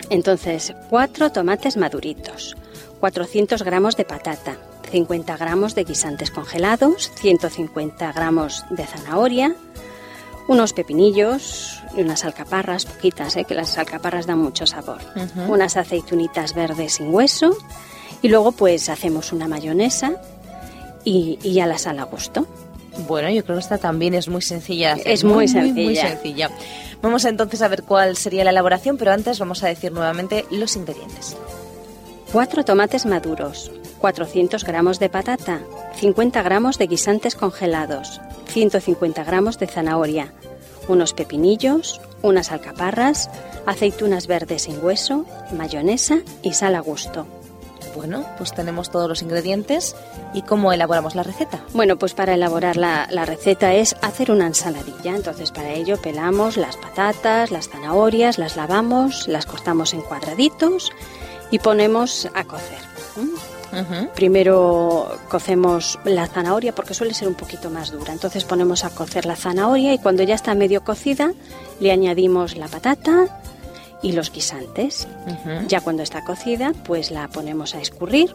Entonces, 0.09 0.73
cuatro 0.89 1.31
tomates 1.31 1.77
maduritos, 1.77 2.55
400 2.99 3.61
gramos 3.63 3.95
de 3.95 4.05
patata, 4.05 4.57
50 4.91 5.37
gramos 5.37 5.75
de 5.75 5.83
guisantes 5.83 6.31
congelados, 6.31 7.11
150 7.15 8.11
gramos 8.13 8.65
de 8.69 8.85
zanahoria, 8.85 9.55
unos 10.47 10.73
pepinillos 10.73 11.83
y 11.95 12.01
unas 12.01 12.25
alcaparras, 12.25 12.85
poquitas, 12.85 13.35
¿eh? 13.35 13.45
que 13.45 13.53
las 13.53 13.77
alcaparras 13.77 14.25
dan 14.25 14.39
mucho 14.39 14.65
sabor, 14.65 14.99
unas 15.47 15.77
aceitunitas 15.77 16.55
verdes 16.55 16.93
sin 16.93 17.13
hueso 17.13 17.55
y 18.21 18.27
luego 18.27 18.51
pues 18.51 18.89
hacemos 18.89 19.31
una 19.33 19.47
mayonesa 19.47 20.13
y, 21.03 21.39
y 21.43 21.53
ya 21.53 21.65
la 21.65 21.77
sal 21.77 21.99
a 21.99 22.03
gusto. 22.03 22.45
Bueno, 23.07 23.29
yo 23.29 23.43
creo 23.45 23.55
que 23.57 23.61
esta 23.61 23.77
también 23.77 24.13
es 24.13 24.27
muy 24.27 24.41
sencilla. 24.41 24.95
de 24.95 25.01
hacer, 25.01 25.13
Es 25.13 25.23
muy 25.23 25.33
muy 25.35 25.47
sencilla. 25.47 26.07
sencilla. 26.09 26.49
Vamos 27.01 27.23
entonces 27.25 27.61
a 27.61 27.67
ver 27.69 27.83
cuál 27.83 28.17
sería 28.17 28.43
la 28.43 28.49
elaboración, 28.49 28.97
pero 28.97 29.11
antes 29.13 29.39
vamos 29.39 29.63
a 29.63 29.67
decir 29.67 29.91
nuevamente 29.91 30.45
los 30.51 30.75
ingredientes. 30.75 31.37
4 32.33 32.65
tomates 32.65 33.05
maduros, 33.05 33.71
400 33.99 34.63
gramos 34.65 34.99
de 34.99 35.09
patata, 35.09 35.61
50 35.95 36.41
gramos 36.43 36.77
de 36.77 36.87
guisantes 36.87 37.35
congelados, 37.35 38.19
150 38.47 39.23
gramos 39.23 39.57
de 39.59 39.67
zanahoria, 39.67 40.33
unos 40.89 41.13
pepinillos, 41.13 42.01
unas 42.21 42.51
alcaparras, 42.51 43.29
aceitunas 43.65 44.27
verdes 44.27 44.63
sin 44.63 44.83
hueso, 44.83 45.25
mayonesa 45.57 46.19
y 46.43 46.53
sal 46.53 46.75
a 46.75 46.81
gusto. 46.81 47.25
Bueno, 47.95 48.25
pues 48.37 48.53
tenemos 48.53 48.89
todos 48.89 49.09
los 49.09 49.21
ingredientes 49.21 49.95
y 50.33 50.41
cómo 50.41 50.71
elaboramos 50.73 51.15
la 51.15 51.23
receta. 51.23 51.59
Bueno, 51.73 51.97
pues 51.97 52.13
para 52.13 52.33
elaborar 52.33 52.77
la, 52.77 53.07
la 53.09 53.25
receta 53.25 53.73
es 53.73 53.95
hacer 54.01 54.31
una 54.31 54.47
ensaladilla. 54.47 55.15
Entonces 55.15 55.51
para 55.51 55.71
ello 55.73 55.97
pelamos 56.01 56.57
las 56.57 56.77
patatas, 56.77 57.51
las 57.51 57.69
zanahorias, 57.69 58.37
las 58.37 58.55
lavamos, 58.55 59.27
las 59.27 59.45
cortamos 59.45 59.93
en 59.93 60.01
cuadraditos 60.01 60.91
y 61.51 61.59
ponemos 61.59 62.27
a 62.33 62.43
cocer. 62.43 62.79
Primero 64.15 65.19
cocemos 65.29 65.99
la 66.03 66.25
zanahoria 66.25 66.73
porque 66.73 66.95
suele 66.95 67.13
ser 67.13 67.27
un 67.27 67.35
poquito 67.35 67.69
más 67.69 67.91
dura. 67.91 68.13
Entonces 68.13 68.43
ponemos 68.43 68.83
a 68.83 68.89
cocer 68.89 69.25
la 69.25 69.35
zanahoria 69.35 69.93
y 69.93 69.99
cuando 69.99 70.23
ya 70.23 70.35
está 70.35 70.55
medio 70.55 70.83
cocida 70.83 71.33
le 71.79 71.91
añadimos 71.91 72.57
la 72.57 72.67
patata 72.67 73.39
y 74.01 74.11
los 74.13 74.31
guisantes. 74.31 75.07
Ya 75.67 75.81
cuando 75.81 76.03
está 76.03 76.23
cocida 76.23 76.73
pues 76.85 77.11
la 77.11 77.27
ponemos 77.27 77.75
a 77.75 77.81
escurrir 77.81 78.33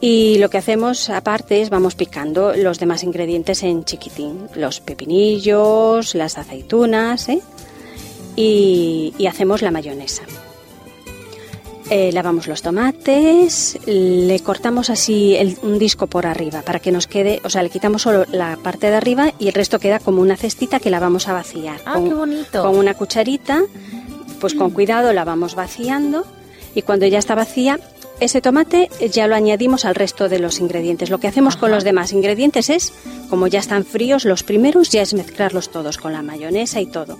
Y 0.00 0.38
lo 0.38 0.50
que 0.50 0.58
hacemos 0.58 1.08
aparte 1.10 1.62
es 1.62 1.70
vamos 1.70 1.94
picando 1.94 2.52
los 2.54 2.78
demás 2.78 3.02
ingredientes 3.04 3.62
en 3.62 3.84
chiquitín, 3.84 4.48
los 4.54 4.80
pepinillos, 4.80 6.14
las 6.14 6.36
aceitunas, 6.38 7.28
¿eh? 7.30 7.40
y, 8.36 9.14
y 9.16 9.26
hacemos 9.26 9.62
la 9.62 9.70
mayonesa. 9.70 10.22
Eh, 11.90 12.12
lavamos 12.12 12.46
los 12.48 12.62
tomates, 12.62 13.78
le 13.86 14.40
cortamos 14.40 14.88
así 14.88 15.36
el- 15.36 15.58
un 15.62 15.78
disco 15.78 16.06
por 16.06 16.24
arriba 16.26 16.62
para 16.62 16.78
que 16.80 16.90
nos 16.90 17.06
quede, 17.06 17.40
o 17.44 17.50
sea, 17.50 17.62
le 17.62 17.68
quitamos 17.68 18.00
solo 18.02 18.24
la 18.32 18.56
parte 18.56 18.88
de 18.88 18.96
arriba 18.96 19.34
y 19.38 19.48
el 19.48 19.52
resto 19.54 19.78
queda 19.78 19.98
como 20.00 20.22
una 20.22 20.36
cestita 20.38 20.80
que 20.80 20.88
la 20.88 20.98
vamos 20.98 21.28
a 21.28 21.34
vaciar. 21.34 21.80
Ah, 21.84 21.94
con, 21.94 22.08
qué 22.08 22.14
bonito. 22.14 22.62
Con 22.62 22.78
una 22.78 22.94
cucharita, 22.94 23.62
pues 24.44 24.52
con 24.54 24.72
cuidado 24.72 25.14
la 25.14 25.24
vamos 25.24 25.54
vaciando 25.54 26.26
y 26.74 26.82
cuando 26.82 27.06
ya 27.06 27.18
está 27.18 27.34
vacía, 27.34 27.80
ese 28.20 28.42
tomate 28.42 28.90
ya 29.10 29.26
lo 29.26 29.34
añadimos 29.34 29.86
al 29.86 29.94
resto 29.94 30.28
de 30.28 30.38
los 30.38 30.60
ingredientes. 30.60 31.08
Lo 31.08 31.18
que 31.18 31.28
hacemos 31.28 31.56
con 31.56 31.70
los 31.70 31.82
demás 31.82 32.12
ingredientes 32.12 32.68
es, 32.68 32.92
como 33.30 33.46
ya 33.46 33.60
están 33.60 33.86
fríos 33.86 34.26
los 34.26 34.42
primeros, 34.42 34.90
ya 34.90 35.00
es 35.00 35.14
mezclarlos 35.14 35.70
todos 35.70 35.96
con 35.96 36.12
la 36.12 36.20
mayonesa 36.20 36.78
y 36.82 36.84
todo. 36.86 37.18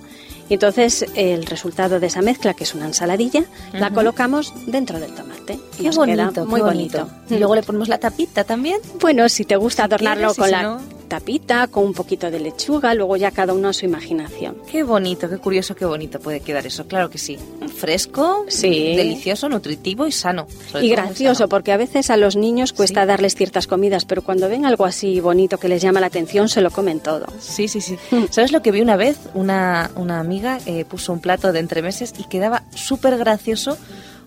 Y 0.49 0.53
entonces 0.53 1.03
el 1.15 1.47
resultado 1.47 1.99
de 1.99 2.05
esa 2.05 2.21
mezcla, 2.21 2.53
que 2.53 2.63
es 2.63 2.75
una 2.75 2.85
ensaladilla, 2.85 3.45
la 3.73 3.89
colocamos 3.89 4.53
dentro 4.67 4.99
del 4.99 5.11
tomate. 5.15 5.53
Y 5.73 5.77
Qué 5.77 5.83
nos 5.85 5.95
bonito, 5.95 6.17
queda 6.29 6.31
qué 6.31 6.41
muy 6.47 6.61
bonito. 6.61 6.97
bonito. 7.07 7.33
Y 7.33 7.39
luego 7.39 7.55
le 7.55 7.63
ponemos 7.63 7.87
la 7.89 7.97
tapita 7.97 8.43
también. 8.43 8.77
Bueno, 9.01 9.27
si 9.29 9.45
te 9.45 9.55
gusta 9.55 9.85
adornarlo 9.85 10.27
quieres 10.31 10.37
y 10.37 10.39
con 10.41 10.45
si 10.45 10.51
la 10.51 10.61
no- 10.61 10.81
tapita, 11.05 11.67
con 11.67 11.85
un 11.85 11.93
poquito 11.93 12.29
de 12.29 12.39
lechuga, 12.39 12.93
luego 12.93 13.15
ya 13.17 13.31
cada 13.31 13.53
uno 13.53 13.69
a 13.69 13.73
su 13.73 13.85
imaginación. 13.85 14.57
Qué 14.69 14.83
bonito, 14.83 15.29
qué 15.29 15.37
curioso, 15.37 15.75
qué 15.75 15.85
bonito 15.85 16.19
puede 16.19 16.39
quedar 16.41 16.65
eso. 16.67 16.85
Claro 16.87 17.09
que 17.09 17.17
sí. 17.17 17.37
Fresco, 17.75 18.45
Sí. 18.47 18.95
delicioso, 18.95 19.49
nutritivo 19.49 20.07
y 20.07 20.11
sano. 20.11 20.47
Y 20.81 20.89
gracioso, 20.89 21.35
sano. 21.39 21.49
porque 21.49 21.71
a 21.71 21.77
veces 21.77 22.09
a 22.09 22.17
los 22.17 22.35
niños 22.35 22.73
cuesta 22.73 23.01
Sí. 23.03 23.07
darles 23.07 23.35
ciertas 23.35 23.67
comidas, 23.67 24.05
pero 24.05 24.21
cuando 24.23 24.49
ven 24.49 24.65
algo 24.65 24.85
así 24.85 25.19
bonito 25.19 25.57
que 25.57 25.67
les 25.69 25.81
llama 25.81 25.99
la 25.99 26.07
atención, 26.07 26.49
se 26.49 26.61
lo 26.61 26.71
comen 26.71 26.99
todo. 26.99 27.25
Sí, 27.39 27.67
sí, 27.67 27.81
sí. 27.81 27.97
Mm. 28.11 28.25
¿Sabes 28.31 28.51
lo 28.51 28.61
que 28.61 28.71
vi 28.71 28.81
una 28.81 28.95
vez? 28.97 29.17
Una, 29.33 29.91
una 29.95 30.19
amiga 30.19 30.59
eh, 30.65 30.85
puso 30.85 31.13
un 31.13 31.19
plato 31.19 31.51
de 31.51 31.59
entremeses 31.59 32.13
y 32.17 32.23
quedaba 32.23 32.63
súper 32.73 33.17
gracioso 33.17 33.77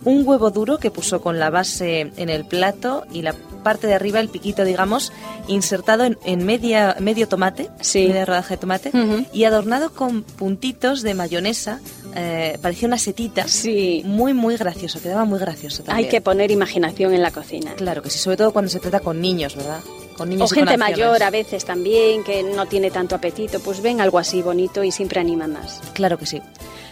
un 0.04 0.26
huevo 0.26 0.50
duro 0.50 0.78
que 0.78 0.90
puso 0.90 1.20
con 1.20 1.38
la 1.38 1.50
base 1.50 2.12
en 2.16 2.28
el 2.28 2.44
plato 2.44 3.04
y 3.12 3.22
la 3.22 3.34
parte 3.62 3.86
de 3.88 3.94
arriba, 3.94 4.20
el 4.20 4.28
piquito, 4.28 4.64
digamos, 4.64 5.12
insertado 5.48 6.04
en, 6.04 6.16
en 6.24 6.46
media, 6.46 6.96
medio 7.00 7.26
tomate, 7.28 7.68
Sí. 7.80 8.06
media 8.06 8.24
rodaja 8.24 8.50
de 8.54 8.58
tomate, 8.58 8.92
y 9.32 9.44
adornado 9.44 9.90
con 9.92 10.22
puntitos 10.22 11.02
de 11.02 11.14
mayonesa, 11.14 11.80
eh, 12.14 12.56
parecía 12.62 12.86
una 12.86 12.98
setita. 12.98 13.48
Sí. 13.48 14.02
Muy, 14.06 14.32
muy 14.32 14.56
gracioso, 14.56 15.00
quedaba 15.02 15.24
muy 15.24 15.38
gracioso 15.40 15.82
también. 15.82 16.04
Hay 16.06 16.10
que 16.10 16.20
poner 16.20 16.50
imaginación 16.50 17.12
en 17.12 17.20
la 17.22 17.30
cocina. 17.32 17.74
Claro 17.74 18.02
que 18.02 18.10
sí, 18.10 18.18
sobre 18.18 18.36
todo 18.36 18.52
cuando 18.52 18.70
se 18.70 18.78
trata 18.80 19.00
con 19.00 19.20
niños, 19.20 19.56
¿verdad? 19.56 19.80
Con 20.16 20.30
niños 20.30 20.50
O 20.50 20.54
con 20.54 20.64
gente 20.66 20.78
mayor 20.78 21.22
a 21.22 21.30
veces 21.30 21.64
también, 21.64 22.22
que 22.24 22.42
no 22.44 22.66
tiene 22.66 22.90
tanto 22.90 23.16
apetito, 23.16 23.60
pues 23.60 23.82
ven 23.82 24.00
algo 24.00 24.18
así 24.18 24.40
bonito 24.40 24.82
y 24.84 24.92
siempre 24.92 25.20
anima 25.20 25.46
más. 25.48 25.80
Claro 25.92 26.16
que 26.16 26.26
sí. 26.26 26.40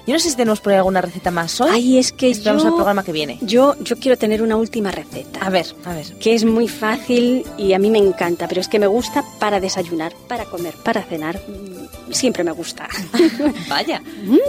Yo 0.07 0.13
no 0.15 0.19
sé 0.21 0.31
si 0.31 0.37
tenemos 0.37 0.61
por 0.61 0.73
ahí 0.73 0.79
alguna 0.79 1.01
receta 1.01 1.31
más 1.33 1.61
hoy. 1.61 1.71
Ay, 1.73 1.99
es 1.99 2.13
que 2.13 2.31
Esperamos 2.31 2.63
yo, 2.63 2.69
al 2.69 2.75
programa 2.75 3.03
que 3.03 3.11
viene. 3.13 3.39
yo, 3.43 3.75
yo 3.83 3.97
quiero 3.97 4.17
tener 4.17 4.41
una 4.43 4.57
última 4.57 4.91
receta. 4.93 5.41
A 5.41 5.51
ver, 5.51 5.67
a 5.85 5.95
ver. 5.95 6.07
que 6.21 6.35
es 6.35 6.45
muy 6.45 6.69
fácil 6.69 7.45
y 7.59 7.73
a 7.73 7.79
mí 7.79 7.91
me 7.91 7.99
encanta, 7.99 8.47
pero 8.47 8.61
es 8.61 8.69
que 8.69 8.79
me 8.79 8.87
gusta 8.87 9.25
para 9.41 9.59
desayunar, 9.59 10.13
para 10.29 10.45
comer, 10.45 10.75
para 10.85 11.03
cenar. 11.03 11.41
mm, 11.49 12.13
Siempre 12.13 12.45
me 12.45 12.53
gusta. 12.53 12.89
Vaya, 13.69 14.01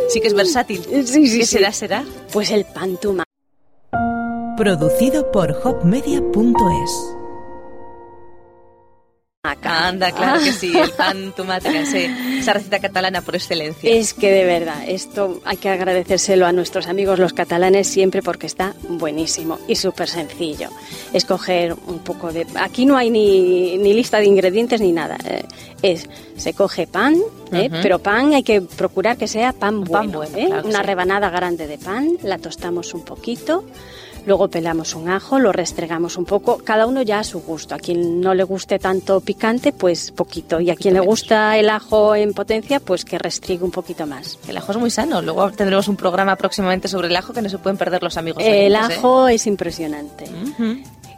sí 0.09 0.21
que 0.21 0.27
es 0.27 0.33
versátil. 0.35 0.83
Sí, 0.83 1.27
sí, 1.27 1.39
¿Qué 1.39 1.45
sí. 1.45 1.57
será, 1.57 1.71
será? 1.71 2.05
Pues 2.31 2.51
el 2.51 2.63
pan 2.65 2.97
tuma. 2.97 3.23
Producido 4.55 5.31
por 5.31 5.51
hopmedia.es. 5.63 7.16
Anda, 9.61 10.11
claro 10.11 10.41
que 10.43 10.51
sí, 10.51 10.75
el 10.77 10.91
pan 10.97 11.33
tomate, 11.35 11.69
esa 12.39 12.53
receta 12.53 12.79
catalana 12.79 13.21
por 13.21 13.35
excelencia. 13.35 13.89
Es 13.89 14.13
que 14.13 14.31
de 14.31 14.43
verdad, 14.45 14.83
esto 14.87 15.41
hay 15.45 15.57
que 15.57 15.69
agradecérselo 15.69 16.45
a 16.45 16.51
nuestros 16.51 16.87
amigos 16.87 17.19
los 17.19 17.33
catalanes 17.33 17.87
siempre 17.87 18.21
porque 18.21 18.47
está 18.47 18.73
buenísimo 18.89 19.59
y 19.67 19.75
súper 19.75 20.07
sencillo. 20.09 20.69
Escoger 21.13 21.73
un 21.87 21.99
poco 21.99 22.31
de... 22.31 22.45
Aquí 22.55 22.85
no 22.85 22.97
hay 22.97 23.09
ni, 23.09 23.77
ni 23.77 23.93
lista 23.93 24.17
de 24.19 24.25
ingredientes 24.25 24.81
ni 24.81 24.91
nada. 24.91 25.17
eh, 25.25 25.43
Es, 25.81 26.09
se 26.37 26.53
coge 26.53 26.87
pan, 26.87 27.15
¿eh? 27.51 27.69
Pero 27.81 27.99
pan 27.99 28.33
hay 28.33 28.43
que 28.43 28.61
procurar 28.61 29.17
que 29.17 29.27
sea 29.27 29.53
pan 29.53 29.83
bueno. 29.83 30.19
pan 30.19 30.31
bueno, 30.31 30.37
¿eh? 30.37 30.45
claro 30.47 30.67
Una 30.67 30.79
sí. 30.79 30.85
rebanada 30.85 31.29
grande 31.29 31.67
de 31.67 31.77
pan, 31.77 32.11
la 32.23 32.37
tostamos 32.37 32.93
un 32.93 33.03
poquito. 33.03 33.63
Luego 34.27 34.49
pelamos 34.49 34.93
un 34.93 35.07
ajo, 35.07 35.39
lo 35.39 35.53
restregamos 35.53 36.17
un 36.17 36.25
poco, 36.25 36.57
cada 36.61 36.85
uno 36.85 37.01
ya 37.01 37.19
a 37.19 37.23
su 37.23 37.39
gusto. 37.39 37.75
A 37.75 37.79
quien 37.79 38.19
no 38.19 38.33
le 38.33 38.43
guste 38.43 38.77
tanto 38.77 39.21
picante, 39.21 39.71
pues 39.71 40.11
poquito. 40.11 40.59
Y 40.59 40.69
a 40.69 40.75
quien 40.75 40.95
le 40.95 40.99
gusta 40.99 41.57
el 41.57 41.69
ajo 41.69 42.13
en 42.13 42.33
potencia, 42.33 42.81
pues 42.81 43.05
que 43.05 43.17
restrigue 43.17 43.63
un 43.63 43.71
poquito 43.71 44.05
más. 44.05 44.37
El 44.45 44.57
ajo 44.57 44.73
es 44.73 44.77
muy 44.77 44.91
sano. 44.91 45.21
Luego 45.21 45.49
tendremos 45.51 45.87
un 45.87 45.95
programa 45.95 46.35
próximamente 46.35 46.89
sobre 46.89 47.07
el 47.07 47.15
ajo 47.15 47.31
que 47.31 47.41
no 47.41 47.47
se 47.47 47.57
pueden 47.57 47.77
perder 47.77 48.03
los 48.03 48.17
amigos. 48.17 48.43
El 48.43 48.75
oyentes, 48.75 48.97
¿eh? 48.97 48.99
ajo 48.99 49.29
es 49.29 49.47
impresionante. 49.47 50.25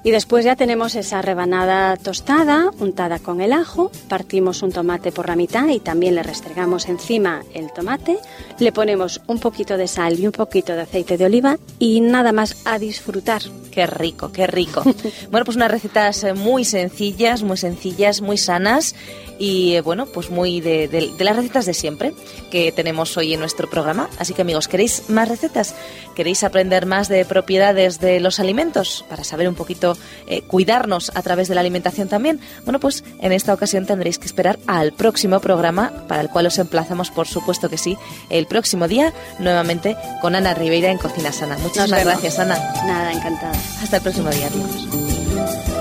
Y 0.01 0.11
después 0.11 0.45
ya 0.45 0.55
tenemos 0.55 0.95
esa 0.95 1.21
rebanada 1.21 1.97
tostada, 1.97 2.71
untada 2.79 3.19
con 3.19 3.41
el 3.41 3.51
ajo, 3.51 3.91
partimos 4.07 4.61
un 4.61 4.71
tomate 4.71 5.11
por 5.11 5.27
la 5.27 5.35
mitad 5.35 5.67
y 5.67 5.79
también 5.79 6.15
le 6.15 6.23
restregamos 6.23 6.87
encima 6.87 7.43
el 7.53 7.71
tomate, 7.73 8.17
le 8.59 8.71
ponemos 8.71 9.19
un 9.27 9.39
poquito 9.39 9.75
de 9.75 9.87
sal 9.89 10.17
y 10.17 10.25
un 10.25 10.31
poquito 10.31 10.73
de 10.73 10.81
aceite 10.83 11.17
de 11.17 11.25
oliva 11.25 11.57
y 11.79 11.99
nada 11.99 12.31
más 12.31 12.61
a 12.65 12.79
disfrutar. 12.79 13.41
Qué 13.71 13.85
rico, 13.87 14.31
qué 14.31 14.47
rico. 14.47 14.83
bueno, 15.31 15.43
pues 15.45 15.57
unas 15.57 15.69
recetas 15.69 16.23
eh, 16.23 16.33
muy 16.33 16.63
sencillas, 16.65 17.43
muy 17.43 17.57
sencillas, 17.57 18.21
muy 18.21 18.37
sanas 18.37 18.95
y 19.37 19.75
eh, 19.75 19.81
bueno, 19.81 20.05
pues 20.07 20.31
muy 20.31 20.59
de, 20.59 20.87
de- 20.87 21.11
de 21.15 21.23
las 21.23 21.35
recetas 21.35 21.65
de 21.65 21.73
siempre 21.73 22.13
que 22.51 22.71
tenemos 22.71 23.15
hoy 23.17 23.33
en 23.33 23.39
nuestro 23.41 23.69
programa. 23.69 24.09
Así 24.17 24.33
que 24.33 24.41
amigos, 24.41 24.67
¿queréis 24.67 25.09
más 25.09 25.27
recetas? 25.29 25.75
¿Queréis 26.15 26.43
aprender 26.43 26.85
más 26.87 27.09
de 27.09 27.23
propiedades 27.25 27.99
de 27.99 28.19
los 28.19 28.39
alimentos 28.39 29.05
para 29.09 29.23
saber 29.23 29.47
un 29.47 29.55
poquito 29.55 29.88
eh, 30.27 30.41
cuidarnos 30.41 31.11
a 31.15 31.21
través 31.21 31.47
de 31.47 31.55
la 31.55 31.61
alimentación 31.61 32.07
también? 32.07 32.39
Bueno, 32.63 32.79
pues 32.79 33.03
en 33.21 33.31
esta 33.31 33.53
ocasión 33.53 33.85
tendréis 33.85 34.19
que 34.19 34.25
esperar 34.25 34.59
al 34.67 34.93
próximo 34.93 35.39
programa 35.39 35.91
para 36.07 36.21
el 36.21 36.29
cual 36.29 36.47
os 36.47 36.57
emplazamos, 36.57 37.11
por 37.11 37.27
supuesto 37.27 37.69
que 37.69 37.77
sí, 37.77 37.97
el 38.29 38.45
próximo 38.45 38.87
día 38.87 39.13
nuevamente 39.39 39.95
con 40.21 40.35
Ana 40.35 40.53
Ribeira 40.53 40.91
en 40.91 40.97
Cocina 40.97 41.31
Sana. 41.31 41.57
Muchísimas 41.57 42.03
gracias, 42.03 42.39
Ana. 42.39 42.57
Nada, 42.85 43.11
encantada. 43.13 43.57
Hasta 43.81 43.97
el 43.97 44.03
próximo 44.03 44.29
día, 44.29 44.47
amigos. 44.47 45.78